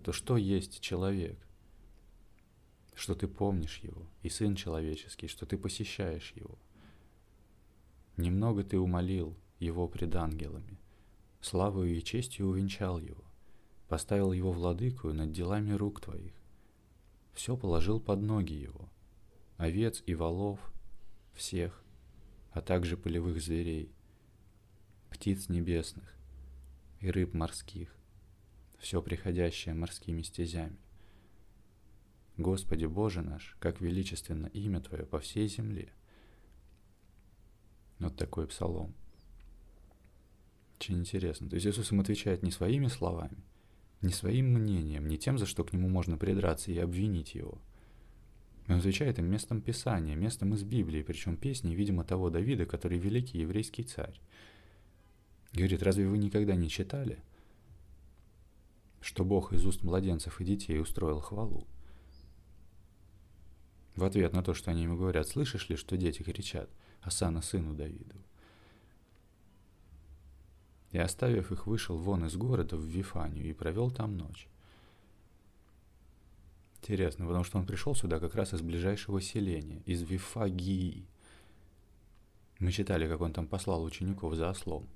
то 0.06 0.14
что 0.14 0.38
есть 0.38 0.82
человек? 0.82 1.36
Что 2.94 3.16
ты 3.16 3.28
помнишь 3.28 3.80
его, 3.80 4.06
и 4.22 4.30
Сын 4.30 4.56
Человеческий, 4.56 5.26
что 5.26 5.48
ты 5.48 5.58
посещаешь 5.58 6.32
его. 6.36 6.60
Немного 8.16 8.64
ты 8.64 8.78
умолил 8.78 9.36
его 9.58 9.88
пред 9.88 10.16
ангелами, 10.16 10.78
славою 11.42 11.98
и 11.98 12.04
честью 12.04 12.50
увенчал 12.50 13.00
его, 13.00 13.24
поставил 13.88 14.32
его 14.32 14.52
владыкою 14.52 15.16
над 15.16 15.32
делами 15.32 15.72
рук 15.72 16.02
твоих. 16.02 16.36
Все 17.34 17.58
положил 17.58 18.00
под 18.00 18.22
ноги 18.22 18.54
его, 18.54 18.88
овец 19.58 20.04
и 20.06 20.14
волов, 20.14 20.60
всех, 21.34 21.84
а 22.52 22.62
также 22.62 22.96
полевых 22.96 23.42
зверей, 23.42 23.92
птиц 25.10 25.50
небесных 25.50 26.14
и 27.00 27.10
рыб 27.10 27.34
морских, 27.34 27.90
все 28.86 29.02
приходящее 29.02 29.74
морскими 29.74 30.22
стезями. 30.22 30.78
Господи 32.38 32.86
Боже 32.86 33.24
наш, 33.24 33.58
как 33.60 33.82
величественно 33.82 34.46
имя 34.46 34.80
Твое 34.80 35.08
по 35.08 35.20
всей 35.20 35.48
земле. 35.48 35.92
Вот 37.98 38.16
такой 38.16 38.46
псалом. 38.46 38.94
Очень 40.78 41.00
интересно. 41.00 41.50
То 41.50 41.56
есть 41.56 41.66
Иисус 41.66 41.92
им 41.92 42.00
отвечает 42.00 42.44
не 42.44 42.52
своими 42.52 42.86
словами, 42.86 43.44
не 44.04 44.12
своим 44.12 44.54
мнением, 44.54 45.08
не 45.08 45.18
тем, 45.18 45.40
за 45.40 45.48
что 45.48 45.64
к 45.64 45.74
нему 45.74 45.90
можно 45.90 46.16
придраться 46.16 46.72
и 46.72 46.78
обвинить 46.78 47.34
его. 47.34 47.60
Он 48.68 48.76
отвечает 48.76 49.18
им 49.18 49.26
местом 49.26 49.62
Писания, 49.62 50.16
местом 50.16 50.54
из 50.54 50.64
Библии, 50.64 51.02
причем 51.02 51.38
песни, 51.38 51.74
видимо, 51.74 52.04
того 52.04 52.30
Давида, 52.30 52.68
который 52.68 53.00
великий 53.00 53.40
еврейский 53.40 53.84
царь. 53.84 54.22
Говорит, 55.54 55.82
разве 55.82 56.08
вы 56.08 56.20
никогда 56.20 56.54
не 56.54 56.70
читали– 56.70 57.24
что 59.06 59.24
Бог 59.24 59.54
из 59.54 59.64
уст 59.68 59.84
младенцев 59.84 60.42
и 60.42 60.44
детей 60.44 60.80
устроил 60.80 61.20
хвалу. 61.20 61.68
В 63.96 64.04
ответ 64.04 64.34
на 64.34 64.42
то, 64.42 64.56
что 64.56 64.72
они 64.72 64.82
ему 64.82 64.98
говорят, 64.98 65.28
слышишь 65.28 65.70
ли, 65.70 65.76
что 65.76 65.96
дети 65.96 66.24
кричат 66.24 66.72
«Асана 67.02 67.44
сыну 67.44 67.76
Давиду?» 67.76 68.16
И 70.92 70.98
оставив 70.98 71.52
их, 71.52 71.68
вышел 71.68 71.98
вон 71.98 72.26
из 72.26 72.36
города 72.36 72.78
в 72.78 72.84
Вифанию 72.84 73.46
и 73.46 73.54
провел 73.54 73.92
там 73.92 74.18
ночь. 74.18 74.48
Интересно, 76.82 77.28
потому 77.28 77.44
что 77.44 77.60
он 77.60 77.68
пришел 77.68 77.94
сюда 77.94 78.20
как 78.20 78.34
раз 78.34 78.56
из 78.56 78.62
ближайшего 78.62 79.22
селения, 79.22 79.84
из 79.86 80.02
Вифагии. 80.02 81.06
Мы 82.58 82.72
читали, 82.72 83.08
как 83.08 83.22
он 83.22 83.34
там 83.34 83.46
послал 83.46 83.84
учеников 83.84 84.34
за 84.34 84.50
ослом. 84.50 84.90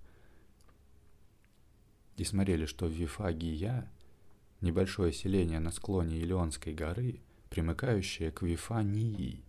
И 2.18 2.24
смотрели, 2.24 2.66
что 2.66 2.88
Вифагия 2.88 3.88
небольшое 4.62 5.12
селение 5.14 5.60
на 5.60 5.72
склоне 5.72 6.20
Илионской 6.20 6.74
горы, 6.74 7.22
примыкающее 7.50 8.32
к 8.32 8.42
Вифании. 8.42 9.44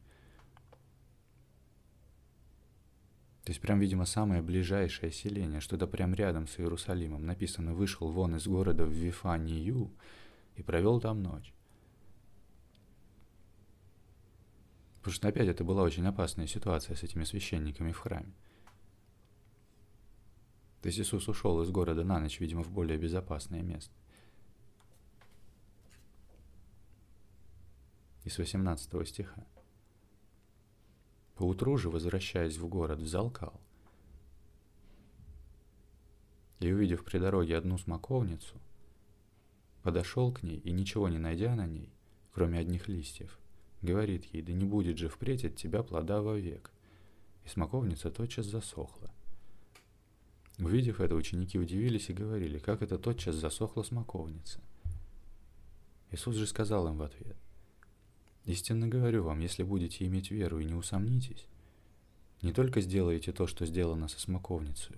То 3.44 3.52
есть 3.52 3.60
прям, 3.60 3.80
видимо, 3.80 4.04
самое 4.04 4.42
ближайшее 4.42 5.10
селение, 5.10 5.60
что-то 5.60 5.86
прям 5.86 6.14
рядом 6.14 6.46
с 6.46 6.60
Иерусалимом. 6.60 7.24
Написано 7.24 7.74
«вышел 7.74 8.10
вон 8.10 8.36
из 8.36 8.46
города 8.46 8.84
в 8.84 8.92
Вифанию 8.92 9.90
и 10.56 10.62
провел 10.62 11.00
там 11.00 11.22
ночь». 11.22 11.52
Потому 14.98 15.14
что 15.14 15.28
опять 15.28 15.48
это 15.48 15.64
была 15.64 15.82
очень 15.82 16.06
опасная 16.06 16.46
ситуация 16.46 16.94
с 16.94 17.02
этими 17.02 17.24
священниками 17.24 17.90
в 17.90 17.98
храме. 17.98 18.34
То 20.82 20.88
есть 20.88 20.98
Иисус 20.98 21.26
ушел 21.26 21.62
из 21.62 21.70
города 21.70 22.04
на 22.04 22.18
ночь, 22.20 22.38
видимо, 22.38 22.62
в 22.62 22.70
более 22.70 22.98
безопасное 22.98 23.62
место. 23.62 23.94
Из 28.24 28.38
18 28.38 29.08
стиха. 29.08 29.46
Поутру 31.34 31.78
же, 31.78 31.88
возвращаясь 31.88 32.58
в 32.58 32.68
город, 32.68 32.98
взалкал. 32.98 33.58
И, 36.60 36.70
увидев 36.70 37.04
при 37.04 37.18
дороге 37.18 37.56
одну 37.56 37.78
смоковницу, 37.78 38.60
подошел 39.82 40.30
к 40.32 40.42
ней 40.42 40.58
и, 40.58 40.70
ничего 40.72 41.08
не 41.08 41.16
найдя 41.16 41.54
на 41.54 41.66
ней, 41.66 41.90
кроме 42.32 42.58
одних 42.58 42.88
листьев, 42.88 43.38
говорит 43.80 44.26
ей, 44.26 44.42
да 44.42 44.52
не 44.52 44.66
будет 44.66 44.98
же 44.98 45.08
впредь 45.08 45.46
от 45.46 45.56
тебя 45.56 45.82
плода 45.82 46.20
вовек. 46.20 46.70
И 47.46 47.48
смоковница 47.48 48.10
тотчас 48.10 48.44
засохла. 48.44 49.10
Увидев 50.58 51.00
это, 51.00 51.14
ученики 51.14 51.58
удивились 51.58 52.10
и 52.10 52.12
говорили, 52.12 52.58
как 52.58 52.82
это 52.82 52.98
тотчас 52.98 53.36
засохла 53.36 53.82
смоковница. 53.82 54.60
Иисус 56.10 56.36
же 56.36 56.46
сказал 56.46 56.86
им 56.88 56.98
в 56.98 57.02
ответ– 57.02 57.38
Истинно 58.50 58.88
говорю 58.88 59.22
вам, 59.22 59.38
если 59.38 59.62
будете 59.62 60.04
иметь 60.06 60.32
веру 60.32 60.58
и 60.58 60.64
не 60.64 60.74
усомнитесь, 60.74 61.46
не 62.42 62.52
только 62.52 62.80
сделаете 62.80 63.30
то, 63.30 63.46
что 63.46 63.64
сделано 63.64 64.08
со 64.08 64.18
смоковницей, 64.18 64.96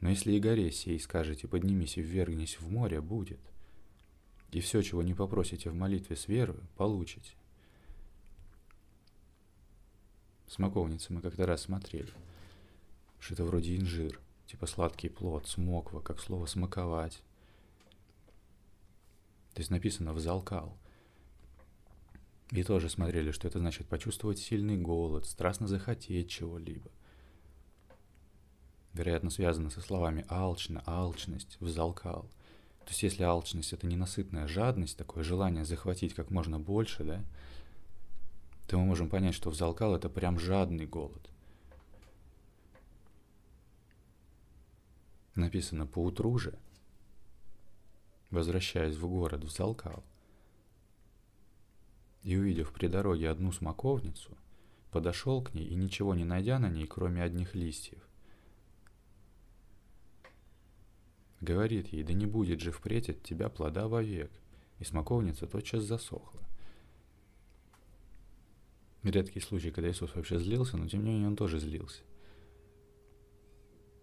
но 0.00 0.10
если 0.10 0.32
и 0.32 0.40
горе 0.40 0.72
сей 0.72 0.98
скажете 0.98 1.46
«поднимись 1.46 1.98
и 1.98 2.02
ввергнись 2.02 2.58
в 2.58 2.68
море», 2.68 3.00
будет. 3.00 3.38
И 4.50 4.58
все, 4.58 4.82
чего 4.82 5.04
не 5.04 5.14
попросите 5.14 5.70
в 5.70 5.76
молитве 5.76 6.16
с 6.16 6.26
верою, 6.26 6.66
получите. 6.76 7.30
Смоковницы 10.48 11.12
мы 11.12 11.20
как-то 11.20 11.46
раз 11.46 11.62
смотрели, 11.62 12.12
что 13.20 13.34
это 13.34 13.44
вроде 13.44 13.76
инжир, 13.76 14.20
типа 14.48 14.66
сладкий 14.66 15.10
плод, 15.10 15.46
смоква, 15.46 16.00
как 16.00 16.18
слово 16.18 16.46
«смаковать». 16.46 17.22
То 19.54 19.60
есть 19.60 19.70
написано 19.70 20.12
«взалкал». 20.12 20.76
И 22.50 22.62
тоже 22.62 22.88
смотрели, 22.88 23.30
что 23.30 23.46
это 23.46 23.58
значит 23.58 23.86
почувствовать 23.88 24.38
сильный 24.38 24.78
голод, 24.78 25.26
страстно 25.26 25.68
захотеть 25.68 26.30
чего-либо. 26.30 26.90
Вероятно, 28.94 29.30
связано 29.30 29.68
со 29.70 29.82
словами 29.82 30.24
«алчно», 30.28 30.82
«алчность», 30.86 31.58
«взалкал». 31.60 32.22
То 32.84 32.92
есть 32.92 33.02
если 33.02 33.22
алчность– 33.22 33.72
это 33.74 33.86
ненасытная 33.86 34.48
жадность, 34.48 34.96
такое 34.96 35.22
желание 35.22 35.66
захватить 35.66 36.14
как 36.14 36.30
можно 36.30 36.58
больше, 36.58 37.04
да, 37.04 37.22
то 38.66 38.78
мы 38.78 38.86
можем 38.86 39.10
понять, 39.10 39.34
что 39.34 39.50
взалкал– 39.50 39.94
это 39.96 40.08
прям 40.08 40.38
жадный 40.38 40.86
голод. 40.86 41.30
Написано 45.34 45.86
«поутру 45.86 46.38
же», 46.38 46.58
возвращаясь 48.30 48.96
в 48.96 49.06
город, 49.06 49.44
взалкал– 49.44 50.02
и, 52.22 52.36
увидев 52.36 52.72
при 52.72 52.88
дороге 52.88 53.30
одну 53.30 53.52
смоковницу, 53.52 54.36
подошел 54.90 55.42
к 55.42 55.54
ней 55.54 55.66
и, 55.66 55.74
ничего 55.74 56.14
не 56.14 56.24
найдя 56.24 56.58
на 56.58 56.68
ней, 56.68 56.86
кроме 56.86 57.22
одних 57.22 57.54
листьев, 57.54 58.02
говорит 61.40 61.88
ей, 61.88 62.02
да 62.02 62.12
не 62.12 62.26
будет 62.26 62.60
же 62.60 62.72
впредь 62.72 63.10
от 63.10 63.22
тебя 63.22 63.48
плода 63.48 63.88
вовек, 63.88 64.30
и 64.78 64.84
смоковница 64.84 65.46
тотчас 65.46 65.84
засохла. 65.84 66.40
Редкий 69.02 69.40
случай, 69.40 69.70
когда 69.70 69.90
Иисус 69.90 70.14
вообще 70.14 70.38
злился, 70.38 70.76
но 70.76 70.88
тем 70.88 71.04
не 71.04 71.10
менее 71.10 71.28
он 71.28 71.36
тоже 71.36 71.58
злился. 71.58 72.02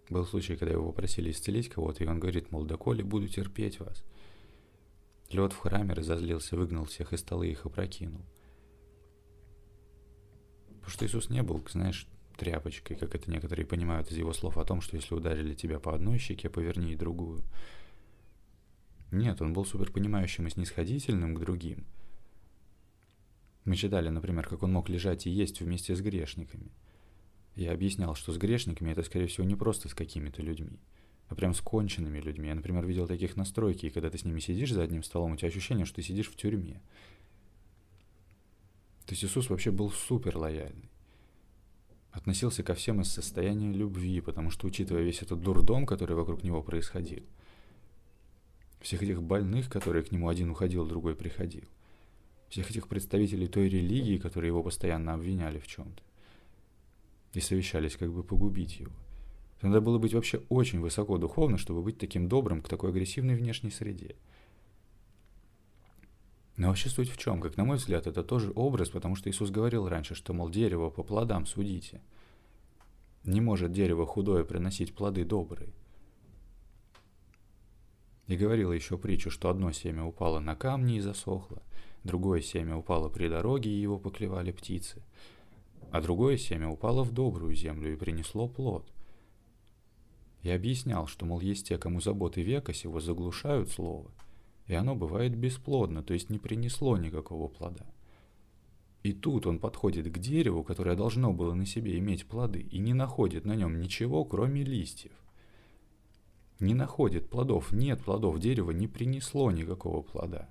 Был 0.09 0.25
случай, 0.25 0.55
когда 0.55 0.73
его 0.73 0.91
попросили 0.91 1.31
исцелить 1.31 1.69
кого-то, 1.69 2.03
и 2.03 2.07
он 2.07 2.19
говорит, 2.19 2.51
мол, 2.51 2.63
доколе 2.63 3.03
буду 3.03 3.27
терпеть 3.27 3.79
вас– 3.79 4.03
Лед 5.31 5.53
в 5.53 5.57
храме 5.57 5.93
разозлился, 5.93 6.55
выгнал 6.55 6.85
всех 6.85 7.13
из 7.13 7.21
столы 7.21 7.47
их 7.47 7.65
опрокинул. 7.65 8.21
Потому 10.67 10.91
что 10.91 11.05
Иисус 11.05 11.29
не 11.29 11.41
был, 11.41 11.63
знаешь, 11.71 12.07
тряпочкой, 12.37 12.95
как 12.95 13.15
это 13.15 13.31
некоторые 13.31 13.65
понимают 13.65 14.11
из 14.11 14.17
его 14.17 14.33
слов 14.33 14.57
о 14.57 14.65
том, 14.65 14.81
что 14.81 14.97
если 14.97 15.15
ударили 15.15 15.53
тебя 15.53 15.79
по 15.79 15.95
одной 15.95 16.19
щеке, 16.19 16.49
поверни 16.49 16.93
и 16.93 16.95
другую. 16.95 17.43
Нет, 19.11 19.41
он 19.41 19.53
был 19.53 19.65
суперпонимающим 19.65 20.47
и 20.47 20.49
снисходительным 20.49 21.35
к 21.35 21.39
другим. 21.39 21.85
Мы 23.63 23.75
читали, 23.75 24.09
например, 24.09 24.47
как 24.47 24.61
он 24.61 24.73
мог 24.73 24.89
лежать 24.89 25.25
и 25.25 25.31
есть 25.31 25.61
вместе 25.61 25.95
с 25.95 26.01
грешниками. 26.01 26.71
Я 27.55 27.71
объяснял, 27.71 28.13
что 28.15 28.31
с 28.31 28.37
грешниками 28.37 28.91
это, 28.91 29.01
скорее 29.01 29.27
всего, 29.27 29.45
не 29.47 29.55
просто 29.55 29.89
с 29.89 29.93
какими-то 29.93 30.41
людьми, 30.41 30.79
а 31.27 31.35
прям 31.35 31.53
с 31.53 31.61
конченными 31.61 32.19
людьми. 32.19 32.47
Я, 32.47 32.55
например, 32.55 32.85
видел 32.85 33.07
таких 33.07 33.35
на 33.35 33.45
стройке, 33.45 33.87
и 33.87 33.89
когда 33.89 34.09
ты 34.09 34.17
с 34.17 34.25
ними 34.25 34.39
сидишь 34.39 34.71
за 34.71 34.83
одним 34.83 35.03
столом, 35.03 35.31
у 35.31 35.35
тебя 35.35 35.47
ощущение, 35.47 35.85
что 35.85 35.95
ты 35.95 36.03
сидишь 36.03 36.29
в 36.29 36.35
тюрьме. 36.35 36.81
То 39.05 39.13
есть 39.13 39.23
Иисус 39.23 39.49
вообще 39.49 39.71
был 39.71 39.91
супер 39.91 40.37
лояльный. 40.37 40.89
Относился 42.11 42.63
ко 42.63 42.73
всем 42.75 43.01
из 43.01 43.11
состояния 43.11 43.71
любви, 43.71 44.21
потому 44.21 44.49
что, 44.49 44.67
учитывая 44.67 45.03
весь 45.03 45.21
этот 45.21 45.41
дурдом, 45.41 45.85
который 45.85 46.15
вокруг 46.15 46.43
него 46.43 46.61
происходил, 46.61 47.23
всех 48.79 49.03
этих 49.03 49.21
больных, 49.21 49.69
которые 49.69 50.03
к 50.03 50.11
нему 50.11 50.29
один 50.29 50.51
уходил, 50.51 50.85
другой 50.85 51.15
приходил, 51.15 51.65
всех 52.49 52.69
этих 52.69 52.87
представителей 52.87 53.47
той 53.47 53.67
религии, 53.67 54.17
которые 54.17 54.49
его 54.49 54.63
постоянно 54.63 55.13
обвиняли 55.13 55.59
в 55.59 55.67
чем-то, 55.67 56.01
и 57.33 57.41
совещались, 57.41 57.97
как 57.97 58.13
бы 58.13 58.23
погубить 58.23 58.79
его. 58.79 58.93
Надо 59.61 59.81
было 59.81 59.97
быть 59.97 60.13
вообще 60.13 60.41
очень 60.49 60.79
высоко 60.79 61.17
духовно, 61.17 61.57
чтобы 61.57 61.81
быть 61.81 61.97
таким 61.97 62.27
добрым 62.27 62.61
к 62.61 62.69
такой 62.69 62.89
агрессивной 62.89 63.35
внешней 63.35 63.71
среде. 63.71 64.15
Но 66.57 66.69
вообще 66.69 66.89
суть 66.89 67.09
в 67.09 67.17
чем? 67.17 67.41
Как 67.41 67.57
на 67.57 67.65
мой 67.65 67.77
взгляд, 67.77 68.07
это 68.07 68.23
тоже 68.23 68.51
образ, 68.55 68.89
потому 68.89 69.15
что 69.15 69.29
Иисус 69.29 69.49
говорил 69.49 69.87
раньше, 69.89 70.15
что, 70.15 70.33
мол, 70.33 70.49
дерево 70.49 70.89
по 70.89 71.03
плодам 71.03 71.45
судите. 71.45 72.01
Не 73.23 73.41
может 73.41 73.71
дерево 73.71 74.05
худое 74.05 74.43
приносить 74.43 74.93
плоды 74.93 75.25
добрые. 75.25 75.69
И 78.27 78.37
говорил 78.37 78.71
еще 78.71 78.97
притчу, 78.97 79.29
что 79.29 79.49
одно 79.49 79.71
семя 79.71 80.03
упало 80.03 80.39
на 80.39 80.55
камни 80.55 80.97
и 80.97 81.01
засохло, 81.01 81.61
другое 82.03 82.41
семя 82.41 82.77
упало 82.77 83.09
при 83.09 83.27
дороге, 83.27 83.69
и 83.69 83.81
его 83.81 83.99
поклевали 83.99 84.51
птицы, 84.51 85.03
а 85.91 86.01
другое 86.01 86.37
семя 86.37 86.69
упало 86.69 87.03
в 87.03 87.11
добрую 87.11 87.55
землю 87.55 87.93
и 87.93 87.95
принесло 87.95 88.47
плод. 88.47 88.91
Я 90.45 90.55
объяснял, 90.55 91.07
что, 91.07 91.25
мол, 91.25 91.41
есть 91.41 91.67
те, 91.67 91.77
кому 91.77 91.99
заботы 91.99 92.41
века 92.41 92.73
сего 92.73 93.01
заглушают 93.01 93.69
слово– 93.69 94.09
и 94.67 94.73
оно 94.73 94.95
бывает 94.95 95.35
бесплодно, 95.35 96.03
то 96.03 96.13
есть 96.13 96.29
не 96.29 96.39
принесло 96.39 96.97
никакого 96.97 97.47
плода. 97.47 97.85
И 99.03 99.13
тут 99.13 99.45
он 99.45 99.59
подходит 99.59 100.11
к 100.11 100.17
дереву, 100.17 100.63
которое 100.63 100.95
должно 100.95 101.31
было 101.31 101.53
на 101.53 101.67
себе 101.67 101.99
иметь 101.99 102.25
плоды, 102.25 102.61
и 102.61 102.79
не 102.79 102.93
находит 102.93 103.45
на 103.45 103.55
нем 103.55 103.79
ничего, 103.79 104.25
кроме 104.25 104.63
листьев. 104.63 105.11
Не 106.59 106.73
находит 106.73 107.29
плодов, 107.29 107.71
нет 107.71 108.03
плодов, 108.03 108.39
дерево 108.39 108.71
не 108.71 108.87
принесло 108.87 109.51
никакого 109.51 110.01
плода. 110.01 110.49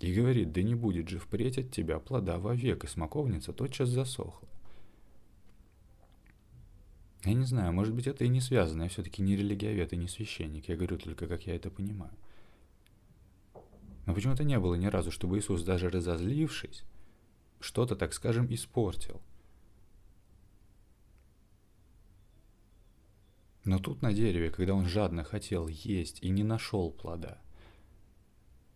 И 0.00 0.14
говорит, 0.14 0.52
да 0.52 0.62
не 0.62 0.74
будет 0.74 1.08
же 1.08 1.18
впредь 1.18 1.58
от 1.58 1.70
тебя 1.70 1.98
плода 1.98 2.38
вовек, 2.38 2.84
и 2.84 2.86
смоковница 2.86 3.52
тотчас 3.52 3.90
засохла. 3.90 4.48
Я 7.24 7.34
не 7.34 7.44
знаю, 7.44 7.72
может 7.72 7.94
быть, 7.94 8.06
это 8.06 8.24
и 8.24 8.28
не 8.28 8.40
связано. 8.40 8.82
Я 8.82 8.88
все-таки 8.88 9.22
не 9.22 9.36
религиовед 9.36 9.92
и 9.92 9.96
не 9.96 10.08
священник. 10.08 10.68
Я 10.68 10.76
говорю 10.76 10.98
только, 10.98 11.26
как 11.26 11.46
я 11.46 11.56
это 11.56 11.70
понимаю. 11.70 12.12
Но 14.06 14.14
почему-то 14.14 14.44
не 14.44 14.58
было 14.58 14.74
ни 14.74 14.86
разу, 14.86 15.10
чтобы 15.10 15.38
Иисус, 15.38 15.62
даже 15.62 15.88
разозлившись, 15.88 16.84
что-то, 17.60 17.96
так 17.96 18.12
скажем, 18.12 18.52
испортил. 18.52 19.22
Но 23.64 23.78
тут 23.78 24.02
на 24.02 24.12
дереве, 24.12 24.50
когда 24.50 24.74
он 24.74 24.86
жадно 24.86 25.24
хотел 25.24 25.68
есть 25.68 26.22
и 26.22 26.28
не 26.28 26.42
нашел 26.42 26.90
плода, 26.90 27.38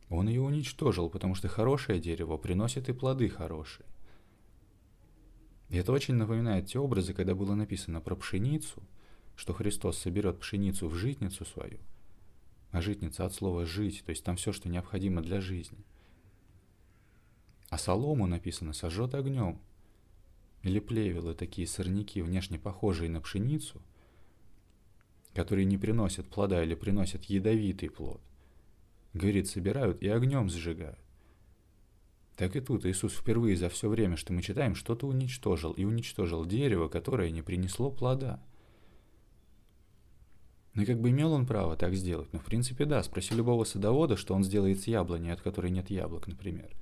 он 0.08 0.28
ее 0.28 0.40
уничтожил, 0.40 1.10
потому 1.10 1.34
что 1.34 1.48
хорошее 1.48 2.00
дерево 2.00 2.38
приносит 2.38 2.88
и 2.88 2.94
плоды 2.94 3.28
хорошие. 3.28 3.84
И 5.68 5.76
это 5.76 5.92
очень 5.92 6.14
напоминает 6.14 6.66
те 6.66 6.78
образы, 6.78 7.12
когда 7.12 7.34
было 7.34 7.54
написано 7.54 8.00
про 8.00 8.16
пшеницу, 8.16 8.82
что 9.36 9.52
Христос 9.52 9.98
соберет 9.98 10.40
пшеницу 10.40 10.88
в 10.88 10.94
житницу 10.94 11.44
свою, 11.44 11.78
а 12.70 12.80
житница 12.80 13.24
от 13.24 13.34
слова 13.34 13.66
«жить», 13.66 14.02
то 14.04 14.10
есть 14.10 14.24
там 14.24 14.36
все, 14.36 14.52
что 14.52 14.68
необходимо 14.68 15.22
для 15.22 15.40
жизни. 15.40 15.78
А 17.68 17.78
солому 17.78 18.26
написано 18.26 18.72
«сожжет 18.72 19.14
огнем». 19.14 19.60
Или 20.62 20.80
плевелы, 20.80 21.34
такие 21.34 21.68
сорняки, 21.68 22.20
внешне 22.20 22.58
похожие 22.58 23.08
на 23.10 23.20
пшеницу, 23.20 23.80
которые 25.34 25.66
не 25.66 25.78
приносят 25.78 26.26
плода 26.26 26.64
или 26.64 26.74
приносят 26.74 27.24
ядовитый 27.24 27.90
плод. 27.90 28.20
Говорит, 29.14 29.48
собирают 29.48 30.02
и 30.02 30.08
огнем 30.08 30.48
сжигают. 30.48 30.98
Так 32.38 32.54
и 32.54 32.60
тут 32.60 32.86
Иисус 32.86 33.14
впервые 33.14 33.56
за 33.56 33.68
все 33.68 33.88
время, 33.88 34.16
что 34.16 34.32
мы 34.32 34.42
читаем, 34.42 34.76
что-то 34.76 35.08
уничтожил, 35.08 35.72
и 35.72 35.84
уничтожил 35.84 36.46
дерево, 36.46 36.86
которое 36.86 37.32
не 37.32 37.42
принесло 37.42 37.90
плода. 37.90 38.40
Ну 40.74 40.82
и 40.82 40.84
как 40.84 41.00
бы 41.00 41.10
имел 41.10 41.32
он 41.32 41.46
право 41.46 41.76
так 41.76 41.96
сделать? 41.96 42.32
Ну, 42.32 42.38
в 42.38 42.44
принципе, 42.44 42.84
да. 42.84 43.02
Спроси 43.02 43.34
любого 43.34 43.64
садовода, 43.64 44.16
что 44.16 44.36
он 44.36 44.44
сделает 44.44 44.80
с 44.80 44.86
яблоней, 44.86 45.32
от 45.32 45.40
которой 45.40 45.72
нет 45.72 45.90
яблок, 45.90 46.28
например. 46.28 46.76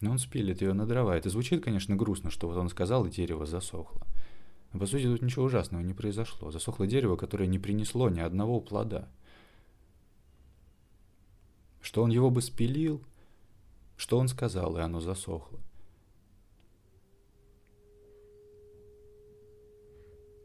Но 0.00 0.12
он 0.12 0.18
спилит 0.20 0.62
ее 0.62 0.72
на 0.72 0.86
дрова. 0.86 1.16
Это 1.16 1.28
звучит, 1.28 1.64
конечно, 1.64 1.96
грустно, 1.96 2.30
что 2.30 2.46
вот 2.46 2.56
он 2.56 2.68
сказал, 2.68 3.04
и 3.06 3.10
дерево 3.10 3.46
засохло. 3.46 4.06
Но, 4.72 4.78
по 4.78 4.86
сути, 4.86 5.06
тут 5.06 5.22
ничего 5.22 5.44
ужасного 5.44 5.82
не 5.82 5.92
произошло. 5.92 6.52
Засохло 6.52 6.86
дерево, 6.86 7.16
которое 7.16 7.48
не 7.48 7.58
принесло 7.58 8.10
ни 8.10 8.20
одного 8.20 8.60
плода. 8.60 9.08
Что 11.80 12.04
он 12.04 12.10
его 12.10 12.30
бы 12.30 12.40
спилил– 12.42 13.02
что 13.96 14.18
он 14.18 14.28
сказал, 14.28 14.76
и 14.76 14.80
оно 14.80 15.00
засохло. 15.00 15.60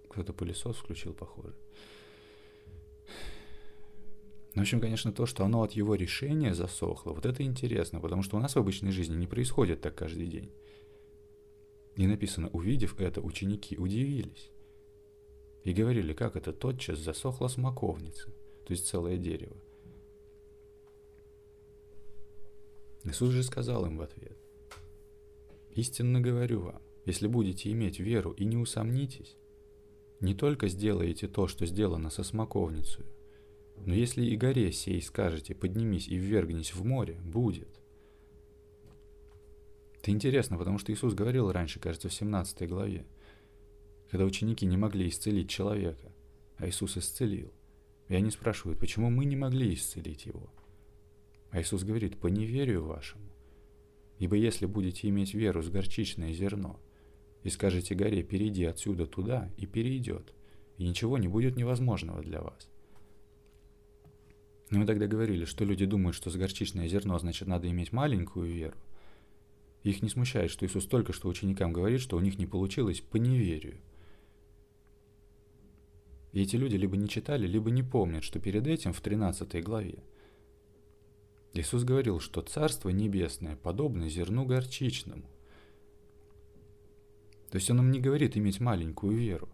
Кто-то 0.09 0.33
пылесос 0.33 0.77
включил, 0.77 1.13
похоже. 1.13 1.55
Ну, 4.53 4.59
в 4.59 4.63
общем, 4.63 4.81
конечно, 4.81 5.13
то, 5.13 5.25
что 5.25 5.45
оно 5.45 5.63
от 5.63 5.71
его 5.71 5.95
решения 5.95 6.53
засохло, 6.53 7.13
вот 7.13 7.25
это 7.25 7.43
интересно, 7.43 8.01
потому 8.01 8.21
что 8.21 8.35
у 8.35 8.39
нас 8.41 8.55
в 8.55 8.59
обычной 8.59 8.91
жизни 8.91 9.15
не 9.15 9.27
происходит 9.27 9.79
так 9.79 9.95
каждый 9.95 10.27
день. 10.27 10.51
И 11.95 12.05
написано, 12.05 12.49
увидев 12.49 12.99
это, 12.99 13.21
ученики 13.21 13.77
удивились. 13.77 14.49
И 15.63 15.73
говорили, 15.73 16.13
как 16.13 16.35
это 16.35 16.51
тотчас 16.51 16.99
засохла 16.99 17.47
смоковница, 17.47 18.29
то 18.65 18.71
есть 18.71 18.87
целое 18.87 19.15
дерево. 19.15 19.55
Иисус 23.03 23.31
же 23.31 23.41
сказал 23.43 23.85
им 23.87 23.97
в 23.97 24.01
ответ, 24.01 24.37
«Истинно 25.71 26.21
говорю 26.21 26.61
вам, 26.61 26.81
если 27.05 27.27
будете 27.27 27.71
иметь 27.71 27.99
веру 27.99 28.31
и 28.31 28.45
не 28.45 28.57
усомнитесь, 28.57 29.37
не 30.19 30.35
только 30.35 30.67
сделаете 30.67 31.27
то, 31.27 31.47
что 31.47 31.65
сделано 31.65 32.11
со 32.11 32.23
смоковницей, 32.23 33.05
но 33.85 33.95
если 33.95 34.23
и 34.23 34.37
горе 34.37 34.71
сей 34.71 35.01
скажете, 35.01 35.55
поднимись 35.55 36.07
и 36.07 36.15
ввергнись 36.15 36.75
в 36.75 36.85
море, 36.85 37.19
будет». 37.25 37.69
Это 39.99 40.11
интересно, 40.11 40.57
потому 40.57 40.77
что 40.77 40.93
Иисус 40.93 41.13
говорил 41.15 41.51
раньше, 41.51 41.79
кажется, 41.79 42.09
в 42.09 42.13
17 42.13 42.67
главе, 42.69 43.05
когда 44.11 44.25
ученики 44.25 44.65
не 44.65 44.77
могли 44.77 45.07
исцелить 45.07 45.49
человека, 45.49 46.11
а 46.57 46.67
Иисус 46.67 46.97
исцелил. 46.97 47.51
И 48.09 48.15
они 48.15 48.29
спрашивают, 48.29 48.79
почему 48.79 49.09
мы 49.09 49.25
не 49.25 49.35
могли 49.35 49.73
исцелить 49.73 50.27
его– 50.27 50.51
а 51.51 51.59
Иисус 51.59 51.83
говорит, 51.83 52.17
по 52.17 52.27
неверию 52.27 52.85
вашему. 52.85 53.29
Ибо 54.19 54.35
если 54.35 54.65
будете 54.65 55.09
иметь 55.09 55.33
веру 55.33 55.61
с 55.61 55.69
горчичное 55.69 56.31
зерно, 56.31 56.79
и 57.43 57.49
скажете 57.49 57.95
горе, 57.95 58.23
перейди 58.23 58.63
отсюда 58.65 59.05
туда, 59.05 59.51
и 59.57 59.65
перейдет, 59.65 60.33
и 60.77 60.87
ничего 60.87 61.17
не 61.17 61.27
будет 61.27 61.57
невозможного 61.57 62.21
для 62.21 62.41
вас. 62.41 62.69
И 64.69 64.75
мы 64.75 64.85
тогда 64.85 65.07
говорили, 65.07 65.43
что 65.43 65.65
люди 65.65 65.85
думают, 65.85 66.15
что 66.15 66.29
с 66.29 66.35
горчичное 66.35 66.87
зерно 66.87 67.17
значит 67.19 67.47
надо 67.47 67.69
иметь 67.69 67.91
маленькую 67.91 68.49
веру. 68.49 68.77
Их 69.83 70.01
не 70.01 70.09
смущает, 70.09 70.51
что 70.51 70.65
Иисус 70.65 70.85
только 70.85 71.11
что 71.11 71.27
ученикам 71.27 71.73
говорит, 71.73 71.99
что 71.99 72.15
у 72.15 72.21
них 72.21 72.37
не 72.37 72.45
получилось 72.45 73.01
по 73.01 73.17
неверию. 73.17 73.81
И 76.31 76.43
эти 76.43 76.55
люди 76.55 76.75
либо 76.75 76.95
не 76.95 77.09
читали, 77.09 77.45
либо 77.47 77.71
не 77.71 77.83
помнят, 77.83 78.23
что 78.23 78.39
перед 78.39 78.67
этим 78.67 78.93
в 78.93 79.01
13 79.01 79.61
главе 79.63 80.03
Иисус 81.53 81.83
говорил, 81.83 82.19
что 82.19 82.41
Царство 82.41 82.89
Небесное 82.89 83.55
подобно 83.57 84.09
зерну 84.09 84.45
горчичному. 84.45 85.25
То 87.49 87.57
есть 87.57 87.69
Он 87.69 87.77
нам 87.77 87.91
не 87.91 87.99
говорит 87.99 88.37
иметь 88.37 88.61
маленькую 88.61 89.17
веру. 89.17 89.49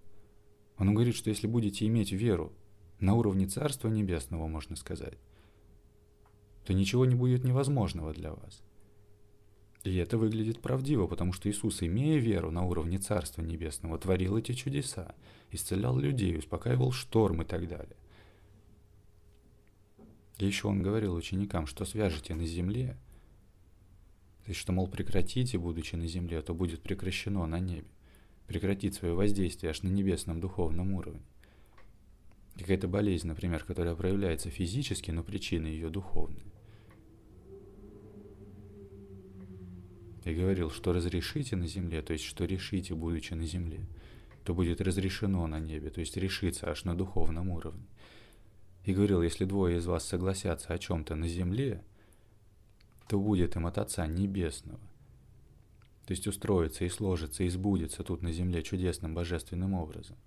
Он 0.77 0.93
говорит, 0.93 1.15
что 1.15 1.31
если 1.31 1.47
будете 1.47 1.87
иметь 1.87 2.11
веру 2.11 2.53
на 2.99 3.15
уровне 3.15 3.47
Царства 3.47 3.89
Небесного, 3.89 4.47
можно 4.47 4.75
сказать, 4.75 5.17
то 6.65 6.73
ничего 6.73 7.05
не 7.05 7.15
будет 7.15 7.43
невозможного 7.43 8.13
для 8.13 8.31
вас. 8.31 8.61
И 9.83 9.95
это 9.95 10.17
выглядит 10.17 10.59
правдиво, 10.59 11.07
потому 11.07 11.33
что 11.33 11.49
Иисус, 11.49 11.81
имея 11.81 12.19
веру 12.19 12.51
на 12.51 12.65
уровне 12.65 12.99
Царства 12.99 13.41
Небесного, 13.41 13.97
творил 13.97 14.37
эти 14.37 14.51
чудеса, 14.51 15.15
исцелял 15.51 15.97
людей, 15.97 16.37
успокаивал 16.37 16.91
шторм 16.91 17.41
и 17.41 17.45
так 17.45 17.67
далее. 17.67 17.95
И 20.37 20.45
еще 20.45 20.67
он 20.67 20.81
говорил 20.81 21.15
ученикам, 21.15 21.65
что 21.65 21.85
свяжете 21.85 22.35
на 22.35 22.45
земле, 22.45 22.97
то 24.47 24.51
есть 24.51 24.61
что, 24.61 24.71
мол, 24.71 24.87
прекратите, 24.87 25.57
будучи 25.57 25.95
на 25.95 26.07
земле, 26.07 26.41
то 26.41 26.53
будет 26.53 26.81
прекращено 26.81 27.45
на 27.47 27.59
небе. 27.59 27.87
Прекратит 28.47 28.93
свое 28.93 29.13
воздействие 29.13 29.71
аж 29.71 29.81
на 29.81 29.89
небесном 29.89 30.39
духовном 30.39 30.93
уровне. 30.93 31.21
Какая-то 32.57 32.87
болезнь, 32.87 33.27
например, 33.27 33.63
которая 33.65 33.93
проявляется 33.93 34.49
физически, 34.49 35.11
но 35.11 35.21
причины 35.21 35.67
ее 35.67 35.89
духовные. 35.89 36.45
И 40.23 40.33
говорил, 40.33 40.71
что 40.71 40.93
разрешите 40.93 41.55
на 41.55 41.67
земле, 41.67 42.01
то 42.01 42.13
есть 42.13 42.25
что 42.25 42.45
решите, 42.45 42.95
будучи 42.95 43.33
на 43.33 43.45
земле, 43.45 43.85
то 44.43 44.53
будет 44.53 44.81
разрешено 44.81 45.45
на 45.47 45.59
небе, 45.59 45.89
то 45.89 45.99
есть 45.99 46.15
решится 46.15 46.69
аж 46.69 46.85
на 46.85 46.95
духовном 46.95 47.49
уровне. 47.49 47.85
И 48.87 48.93
говорил, 48.93 49.21
если 49.21 49.45
двое 49.45 49.77
из 49.77 49.85
вас 49.85 50.03
согласятся 50.05 50.73
о 50.73 50.79
чем-то 50.79 51.13
на 51.13 51.27
земле, 51.27 51.83
то 53.07 53.19
будет 53.19 53.55
им 53.55 53.67
от 53.67 53.77
Отца 53.77 54.07
Небесного. 54.07 54.79
То 56.07 56.11
есть 56.13 56.25
устроится 56.25 56.85
и 56.85 56.89
сложится, 56.89 57.43
и 57.43 57.49
сбудется 57.49 58.03
тут 58.03 58.23
на 58.23 58.31
земле 58.31 58.63
чудесным 58.63 59.13
божественным 59.13 59.75
образом. 59.75 60.17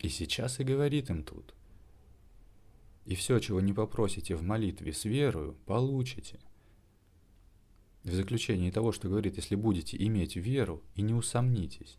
И 0.00 0.08
сейчас 0.08 0.58
и 0.58 0.64
говорит 0.64 1.10
им 1.10 1.22
тут. 1.22 1.54
И 3.04 3.14
все, 3.14 3.38
чего 3.38 3.60
не 3.60 3.72
попросите 3.72 4.34
в 4.34 4.42
молитве 4.42 4.92
с 4.92 5.04
верою, 5.04 5.54
получите– 5.66 6.40
в 8.04 8.12
заключении 8.12 8.70
того, 8.70 8.92
что 8.92 9.08
говорит, 9.08 9.36
если 9.36 9.54
будете 9.54 9.96
иметь 9.96 10.34
веру 10.34 10.82
и 10.94 11.02
не 11.02 11.14
усомнитесь. 11.14 11.98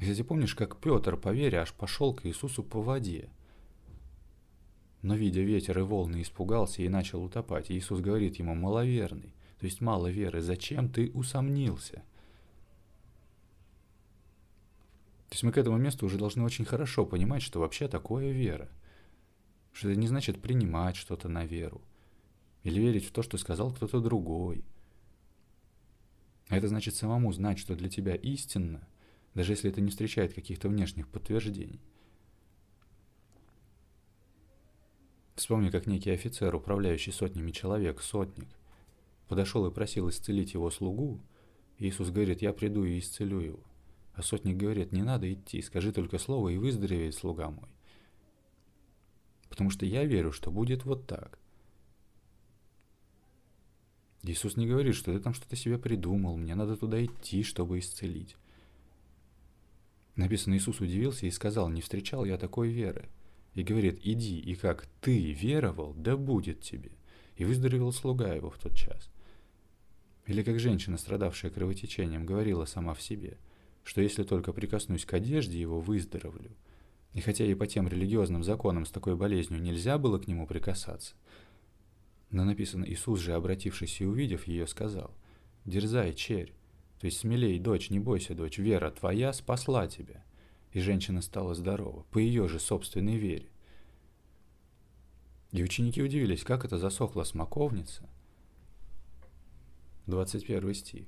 Кстати, 0.00 0.22
помнишь, 0.22 0.54
как 0.54 0.78
Петр 0.78 1.18
по 1.18 1.28
аж 1.30 1.74
пошел 1.74 2.14
к 2.14 2.24
Иисусу 2.24 2.62
по 2.62 2.80
воде? 2.80 3.28
Но, 5.02 5.14
видя 5.14 5.42
ветер 5.42 5.78
и 5.78 5.82
волны, 5.82 6.22
испугался 6.22 6.82
и 6.82 6.88
начал 6.88 7.22
утопать. 7.22 7.70
Иисус 7.70 8.00
говорит 8.00 8.36
ему, 8.36 8.54
маловерный, 8.54 9.34
то 9.58 9.66
есть 9.66 9.82
мало 9.82 10.06
веры, 10.06 10.40
зачем 10.40 10.88
ты 10.88 11.10
усомнился? 11.12 12.02
То 15.28 15.34
есть 15.34 15.42
мы 15.42 15.52
к 15.52 15.58
этому 15.58 15.76
месту 15.76 16.06
уже 16.06 16.16
должны 16.16 16.42
очень 16.44 16.64
хорошо 16.64 17.04
понимать, 17.04 17.42
что 17.42 17.60
вообще 17.60 17.86
такое 17.86 18.30
вера. 18.30 18.70
Что 19.72 19.90
это 19.90 20.00
не 20.00 20.08
значит 20.08 20.40
принимать 20.40 20.96
что-то 20.96 21.28
на 21.28 21.44
веру. 21.44 21.82
Или 22.62 22.80
верить 22.80 23.04
в 23.04 23.12
то, 23.12 23.22
что 23.22 23.36
сказал 23.36 23.70
кто-то 23.70 24.00
другой. 24.00 24.64
А 26.48 26.56
это 26.56 26.68
значит 26.68 26.94
самому 26.94 27.32
знать, 27.32 27.58
что 27.58 27.76
для 27.76 27.88
тебя 27.88 28.14
истинно, 28.16 28.88
даже 29.34 29.52
если 29.52 29.70
это 29.70 29.80
не 29.80 29.90
встречает 29.90 30.34
каких-то 30.34 30.68
внешних 30.68 31.08
подтверждений. 31.08 31.80
Вспомни, 35.36 35.70
как 35.70 35.86
некий 35.86 36.10
офицер, 36.10 36.54
управляющий 36.54 37.12
сотнями 37.12 37.50
человек, 37.50 38.02
сотник, 38.02 38.48
подошел 39.26 39.66
и 39.66 39.72
просил 39.72 40.08
исцелить 40.08 40.54
его 40.54 40.70
слугу. 40.70 41.20
Иисус 41.78 42.10
говорит, 42.10 42.42
я 42.42 42.52
приду 42.52 42.84
и 42.84 42.98
исцелю 42.98 43.40
его. 43.40 43.60
А 44.12 44.22
сотник 44.22 44.58
говорит, 44.58 44.92
не 44.92 45.02
надо 45.02 45.32
идти, 45.32 45.62
скажи 45.62 45.92
только 45.92 46.18
слово 46.18 46.50
и 46.50 46.58
выздоровеет 46.58 47.14
слуга 47.14 47.50
мой. 47.50 47.70
Потому 49.48 49.70
что 49.70 49.86
я 49.86 50.04
верю, 50.04 50.30
что 50.30 50.50
будет 50.50 50.84
вот 50.84 51.06
так. 51.06 51.38
Иисус 54.22 54.56
не 54.56 54.66
говорит, 54.66 54.94
что 54.94 55.12
ты 55.12 55.20
там 55.20 55.32
что-то 55.32 55.56
себе 55.56 55.78
придумал, 55.78 56.36
мне 56.36 56.54
надо 56.54 56.76
туда 56.76 57.02
идти, 57.02 57.42
чтобы 57.42 57.78
исцелить. 57.78 58.36
Написано, 60.16 60.56
Иисус 60.56 60.80
удивился 60.80 61.26
и 61.26 61.30
сказал, 61.30 61.68
не 61.68 61.80
встречал 61.80 62.24
я 62.24 62.36
такой 62.36 62.68
веры. 62.68 63.08
И 63.54 63.62
говорит, 63.62 64.00
иди, 64.02 64.38
и 64.38 64.54
как 64.54 64.86
ты 65.00 65.32
веровал, 65.32 65.94
да 65.94 66.16
будет 66.16 66.60
тебе. 66.60 66.92
И 67.36 67.44
выздоровел 67.44 67.92
слуга 67.92 68.32
его 68.32 68.50
в 68.50 68.58
тот 68.58 68.76
час. 68.76 69.10
Или 70.26 70.42
как 70.42 70.60
женщина, 70.60 70.98
страдавшая 70.98 71.50
кровотечением, 71.50 72.26
говорила 72.26 72.64
сама 72.64 72.94
в 72.94 73.02
себе, 73.02 73.38
что 73.82 74.00
если 74.00 74.22
только 74.22 74.52
прикоснусь 74.52 75.04
к 75.04 75.14
одежде 75.14 75.58
его, 75.58 75.80
выздоровлю. 75.80 76.52
И 77.14 77.20
хотя 77.20 77.44
и 77.44 77.54
по 77.54 77.66
тем 77.66 77.88
религиозным 77.88 78.44
законам 78.44 78.86
с 78.86 78.90
такой 78.90 79.16
болезнью 79.16 79.60
нельзя 79.60 79.98
было 79.98 80.18
к 80.18 80.28
нему 80.28 80.46
прикасаться– 80.46 81.14
но 82.30 82.44
написано, 82.44 82.84
Иисус 82.84 83.20
же, 83.20 83.32
обратившись 83.32 84.00
и 84.00 84.06
увидев 84.06 84.46
ее, 84.46 84.66
сказал, 84.66 85.10
«Дерзай, 85.64 86.14
черь, 86.14 86.54
то 87.00 87.06
есть 87.06 87.18
смелей, 87.18 87.58
дочь, 87.58 87.90
не 87.90 87.98
бойся, 87.98 88.34
дочь, 88.34 88.58
вера 88.58 88.90
твоя 88.90 89.32
спасла 89.32 89.86
тебя». 89.88 90.22
И 90.72 90.80
женщина 90.80 91.22
стала 91.22 91.54
здорова, 91.54 92.04
по 92.10 92.18
ее 92.18 92.46
же 92.46 92.60
собственной 92.60 93.16
вере. 93.16 93.48
И 95.50 95.62
ученики 95.64 96.00
удивились, 96.02 96.44
как 96.44 96.64
это 96.64 96.78
засохла 96.78 97.24
смоковница. 97.24 98.08
21 100.06 100.74
стих. 100.74 101.06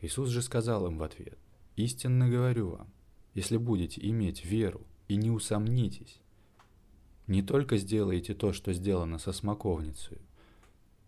Иисус 0.00 0.28
же 0.30 0.42
сказал 0.42 0.86
им 0.86 0.98
в 0.98 1.02
ответ, 1.02 1.38
«Истинно 1.76 2.28
говорю 2.28 2.70
вам, 2.70 2.92
если 3.34 3.56
будете 3.56 4.06
иметь 4.08 4.44
веру 4.44 4.82
и 5.08 5.16
не 5.16 5.30
усомнитесь, 5.30 6.20
не 7.26 7.42
только 7.42 7.76
сделаете 7.76 8.34
то, 8.34 8.52
что 8.52 8.72
сделано 8.72 9.18
со 9.18 9.32
смоковницей, 9.32 10.18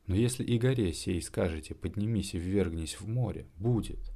но 0.06 0.14
если 0.14 0.44
и 0.44 0.58
горе 0.58 0.92
сей 0.92 1.20
скажете, 1.22 1.74
поднимись 1.74 2.34
и 2.34 2.38
ввергнись 2.38 3.00
в 3.00 3.08
море, 3.08 3.46
будет. 3.56 4.11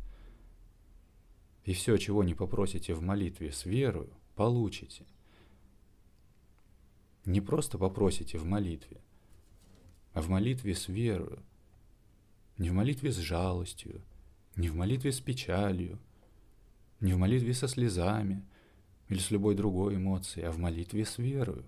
И 1.67 1.73
все, 1.73 1.97
чего 1.97 2.23
не 2.23 2.35
попросите 2.35 2.95
в 2.95 3.03
молитве 3.03 3.51
с 3.51 3.67
верою, 3.67 4.09
получите. 4.37 5.05
Не 7.25 7.41
просто 7.41 7.77
попросите 7.77 8.39
в 8.39 8.45
молитве, 8.45 9.01
а 10.13 10.23
в 10.23 10.29
молитве 10.29 10.77
с 10.77 10.87
верою. 10.87 11.43
Не 12.57 12.71
в 12.71 12.73
молитве 12.73 13.11
с 13.11 13.17
жалостью, 13.17 14.01
не 14.55 14.69
в 14.69 14.77
молитве 14.77 15.11
с 15.11 15.21
печалью, 15.21 15.99
не 17.01 17.13
в 17.13 17.19
молитве 17.19 17.53
со 17.53 17.67
слезами 17.67 18.47
или 19.09 19.19
с 19.19 19.33
любой 19.33 19.57
другой 19.57 19.97
эмоцией, 19.97 20.47
а 20.47 20.53
в 20.53 20.59
молитве 20.59 21.05
с 21.05 21.19
верою. 21.19 21.67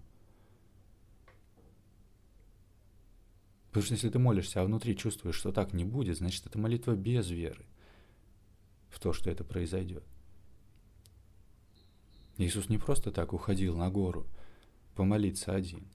Потому 3.67 3.85
что 3.85 3.95
если 3.95 4.11
ты 4.11 4.19
молишься, 4.21 4.63
а 4.63 4.65
внутри 4.65 4.97
чувствуешь, 4.97 5.35
что 5.35 5.51
так 5.51 5.73
не 5.73 5.85
будет, 5.85 6.19
значит, 6.19 6.47
это 6.47 6.57
молитва 6.57 6.95
без 6.95 7.29
веры 7.29 7.67
в 8.91 8.99
то, 9.01 9.13
что 9.13 9.31
это 9.31 9.45
произойдет. 9.45 10.05
Иисус 12.37 12.69
не 12.69 12.79
просто 12.79 13.11
так 13.11 13.33
уходил 13.33 13.77
на 13.77 13.91
гору 13.91 14.27
помолиться 14.95 15.55
один. 15.55 15.87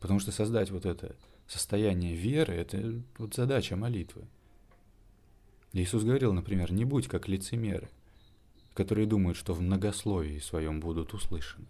Потому 0.00 0.20
что 0.20 0.32
создать 0.32 0.70
вот 0.70 0.86
это 0.86 1.16
состояние 1.46 2.14
веры– 2.14 2.54
это 2.56 3.02
вот 3.18 3.34
задача 3.34 3.76
молитвы. 3.76 4.26
Иисус 5.72 6.02
говорил, 6.02 6.32
например, 6.32 6.72
не 6.72 6.84
будь 6.84 7.08
как 7.08 7.28
лицемеры, 7.28 7.90
которые 8.74 9.06
думают, 9.06 9.36
что 9.36 9.54
в 9.54 9.60
многословии 9.60 10.38
своем 10.38 10.80
будут 10.80 11.14
услышаны 11.14 11.68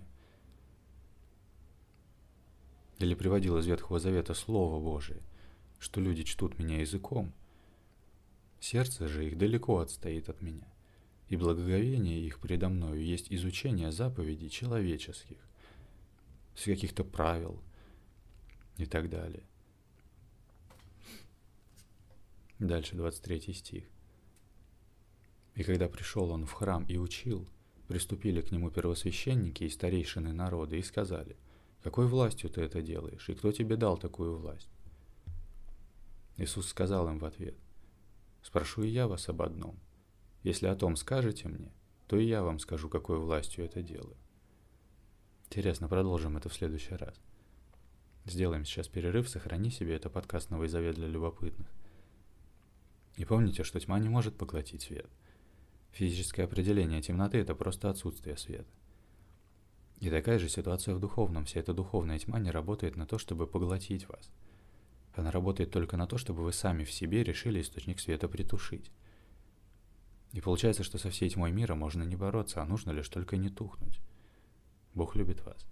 или 3.02 3.14
приводил 3.14 3.58
из 3.58 3.66
Ветхого 3.66 3.98
Завета 3.98 4.34
Слово 4.34 4.80
Божие, 4.80 5.20
что 5.78 6.00
люди 6.00 6.22
чтут 6.22 6.58
меня 6.58 6.80
языком, 6.80 7.32
сердце 8.62 9.08
же 9.08 9.26
их 9.26 9.36
далеко 9.38 9.78
отстоит 9.78 10.28
от 10.28 10.40
меня, 10.40 10.66
и 11.28 11.36
благоговение 11.36 12.20
их 12.20 12.40
предо 12.40 12.68
мною 12.68 13.04
есть 13.04 13.32
изучение 13.32 13.92
заповедей 13.92 14.48
человеческих, 14.48 15.38
с 16.54 16.64
каких-то 16.64 17.04
правил 17.04 17.62
и 18.76 18.86
так 18.86 19.10
далее. 19.10 19.44
Дальше 22.58 22.94
23 22.94 23.52
стих. 23.52 23.84
«И 25.54 25.64
когда 25.64 25.88
пришел 25.88 26.30
он 26.30 26.46
в 26.46 26.52
храм 26.52 26.84
и 26.86 26.96
учил, 26.96 27.48
приступили 27.88 28.40
к 28.40 28.52
нему 28.52 28.70
первосвященники 28.70 29.64
и 29.64 29.68
старейшины 29.68 30.32
народа 30.32 30.76
и 30.76 30.82
сказали– 30.82 31.36
какой 31.82 32.06
властью 32.06 32.48
ты 32.48 32.62
это 32.62 32.80
делаешь? 32.80 33.28
И 33.28 33.34
кто 33.34 33.50
тебе 33.50 33.76
дал 33.76 33.98
такую 33.98 34.36
власть? 34.36 34.70
Иисус 36.36 36.68
сказал 36.68 37.08
им 37.08 37.18
в 37.18 37.24
ответ, 37.24 37.56
«Спрошу 38.42 38.82
и 38.82 38.88
я 38.88 39.06
вас 39.08 39.28
об 39.28 39.42
одном. 39.42 39.78
Если 40.42 40.66
о 40.66 40.76
том 40.76 40.96
скажете 40.96 41.48
мне, 41.48 41.72
то 42.06 42.18
и 42.18 42.26
я 42.26 42.42
вам 42.42 42.58
скажу, 42.58 42.88
какой 42.88 43.18
властью 43.18 43.64
это 43.64 43.82
делаю». 43.82 44.16
Интересно, 45.46 45.88
продолжим 45.88 46.36
это 46.36 46.48
в 46.48 46.54
следующий 46.54 46.94
раз. 46.94 47.20
Сделаем 48.24 48.64
сейчас 48.64 48.88
перерыв, 48.88 49.28
сохрани 49.28 49.70
себе 49.70 49.96
это 49.96 50.08
подкаст 50.08 50.50
«Новый 50.50 50.68
завет 50.68 50.94
для 50.94 51.08
любопытных». 51.08 51.68
И 53.16 53.24
помните, 53.24 53.62
что 53.64 53.78
тьма 53.80 53.98
не 53.98 54.08
может 54.08 54.36
поглотить 54.36 54.82
свет. 54.82 55.10
Физическое 55.92 56.44
определение 56.44 57.02
темноты– 57.02 57.38
это 57.38 57.54
просто 57.54 57.90
отсутствие 57.90 58.36
света. 58.36 58.70
И 60.00 60.08
такая 60.10 60.38
же 60.38 60.48
ситуация 60.48 60.94
в 60.94 61.00
духовном. 61.00 61.44
Вся 61.44 61.60
эта 61.60 61.74
духовная 61.74 62.18
тьма 62.18 62.40
не 62.40 62.50
работает 62.50 62.96
на 62.96 63.06
то, 63.06 63.18
чтобы 63.18 63.46
поглотить 63.46 64.08
вас. 64.08 64.30
Она 65.14 65.30
работает 65.30 65.70
только 65.70 65.96
на 65.96 66.06
то, 66.06 66.16
чтобы 66.18 66.42
вы 66.42 66.52
сами 66.52 66.84
в 66.84 66.92
себе 66.92 67.22
решили 67.22 67.60
источник 67.60 68.00
света 68.00 68.28
притушить. 68.28 68.90
И 70.32 70.40
получается, 70.40 70.82
что 70.84 70.98
со 70.98 71.10
всей 71.10 71.28
тьмой 71.28 71.52
мира 71.52 71.74
можно 71.74 72.02
не 72.02 72.16
бороться, 72.16 72.62
а 72.62 72.64
нужно 72.64 72.90
лишь 72.92 73.08
только 73.08 73.36
не 73.36 73.50
тухнуть. 73.50 74.00
Бог 74.94 75.14
любит 75.14 75.44
вас. 75.44 75.66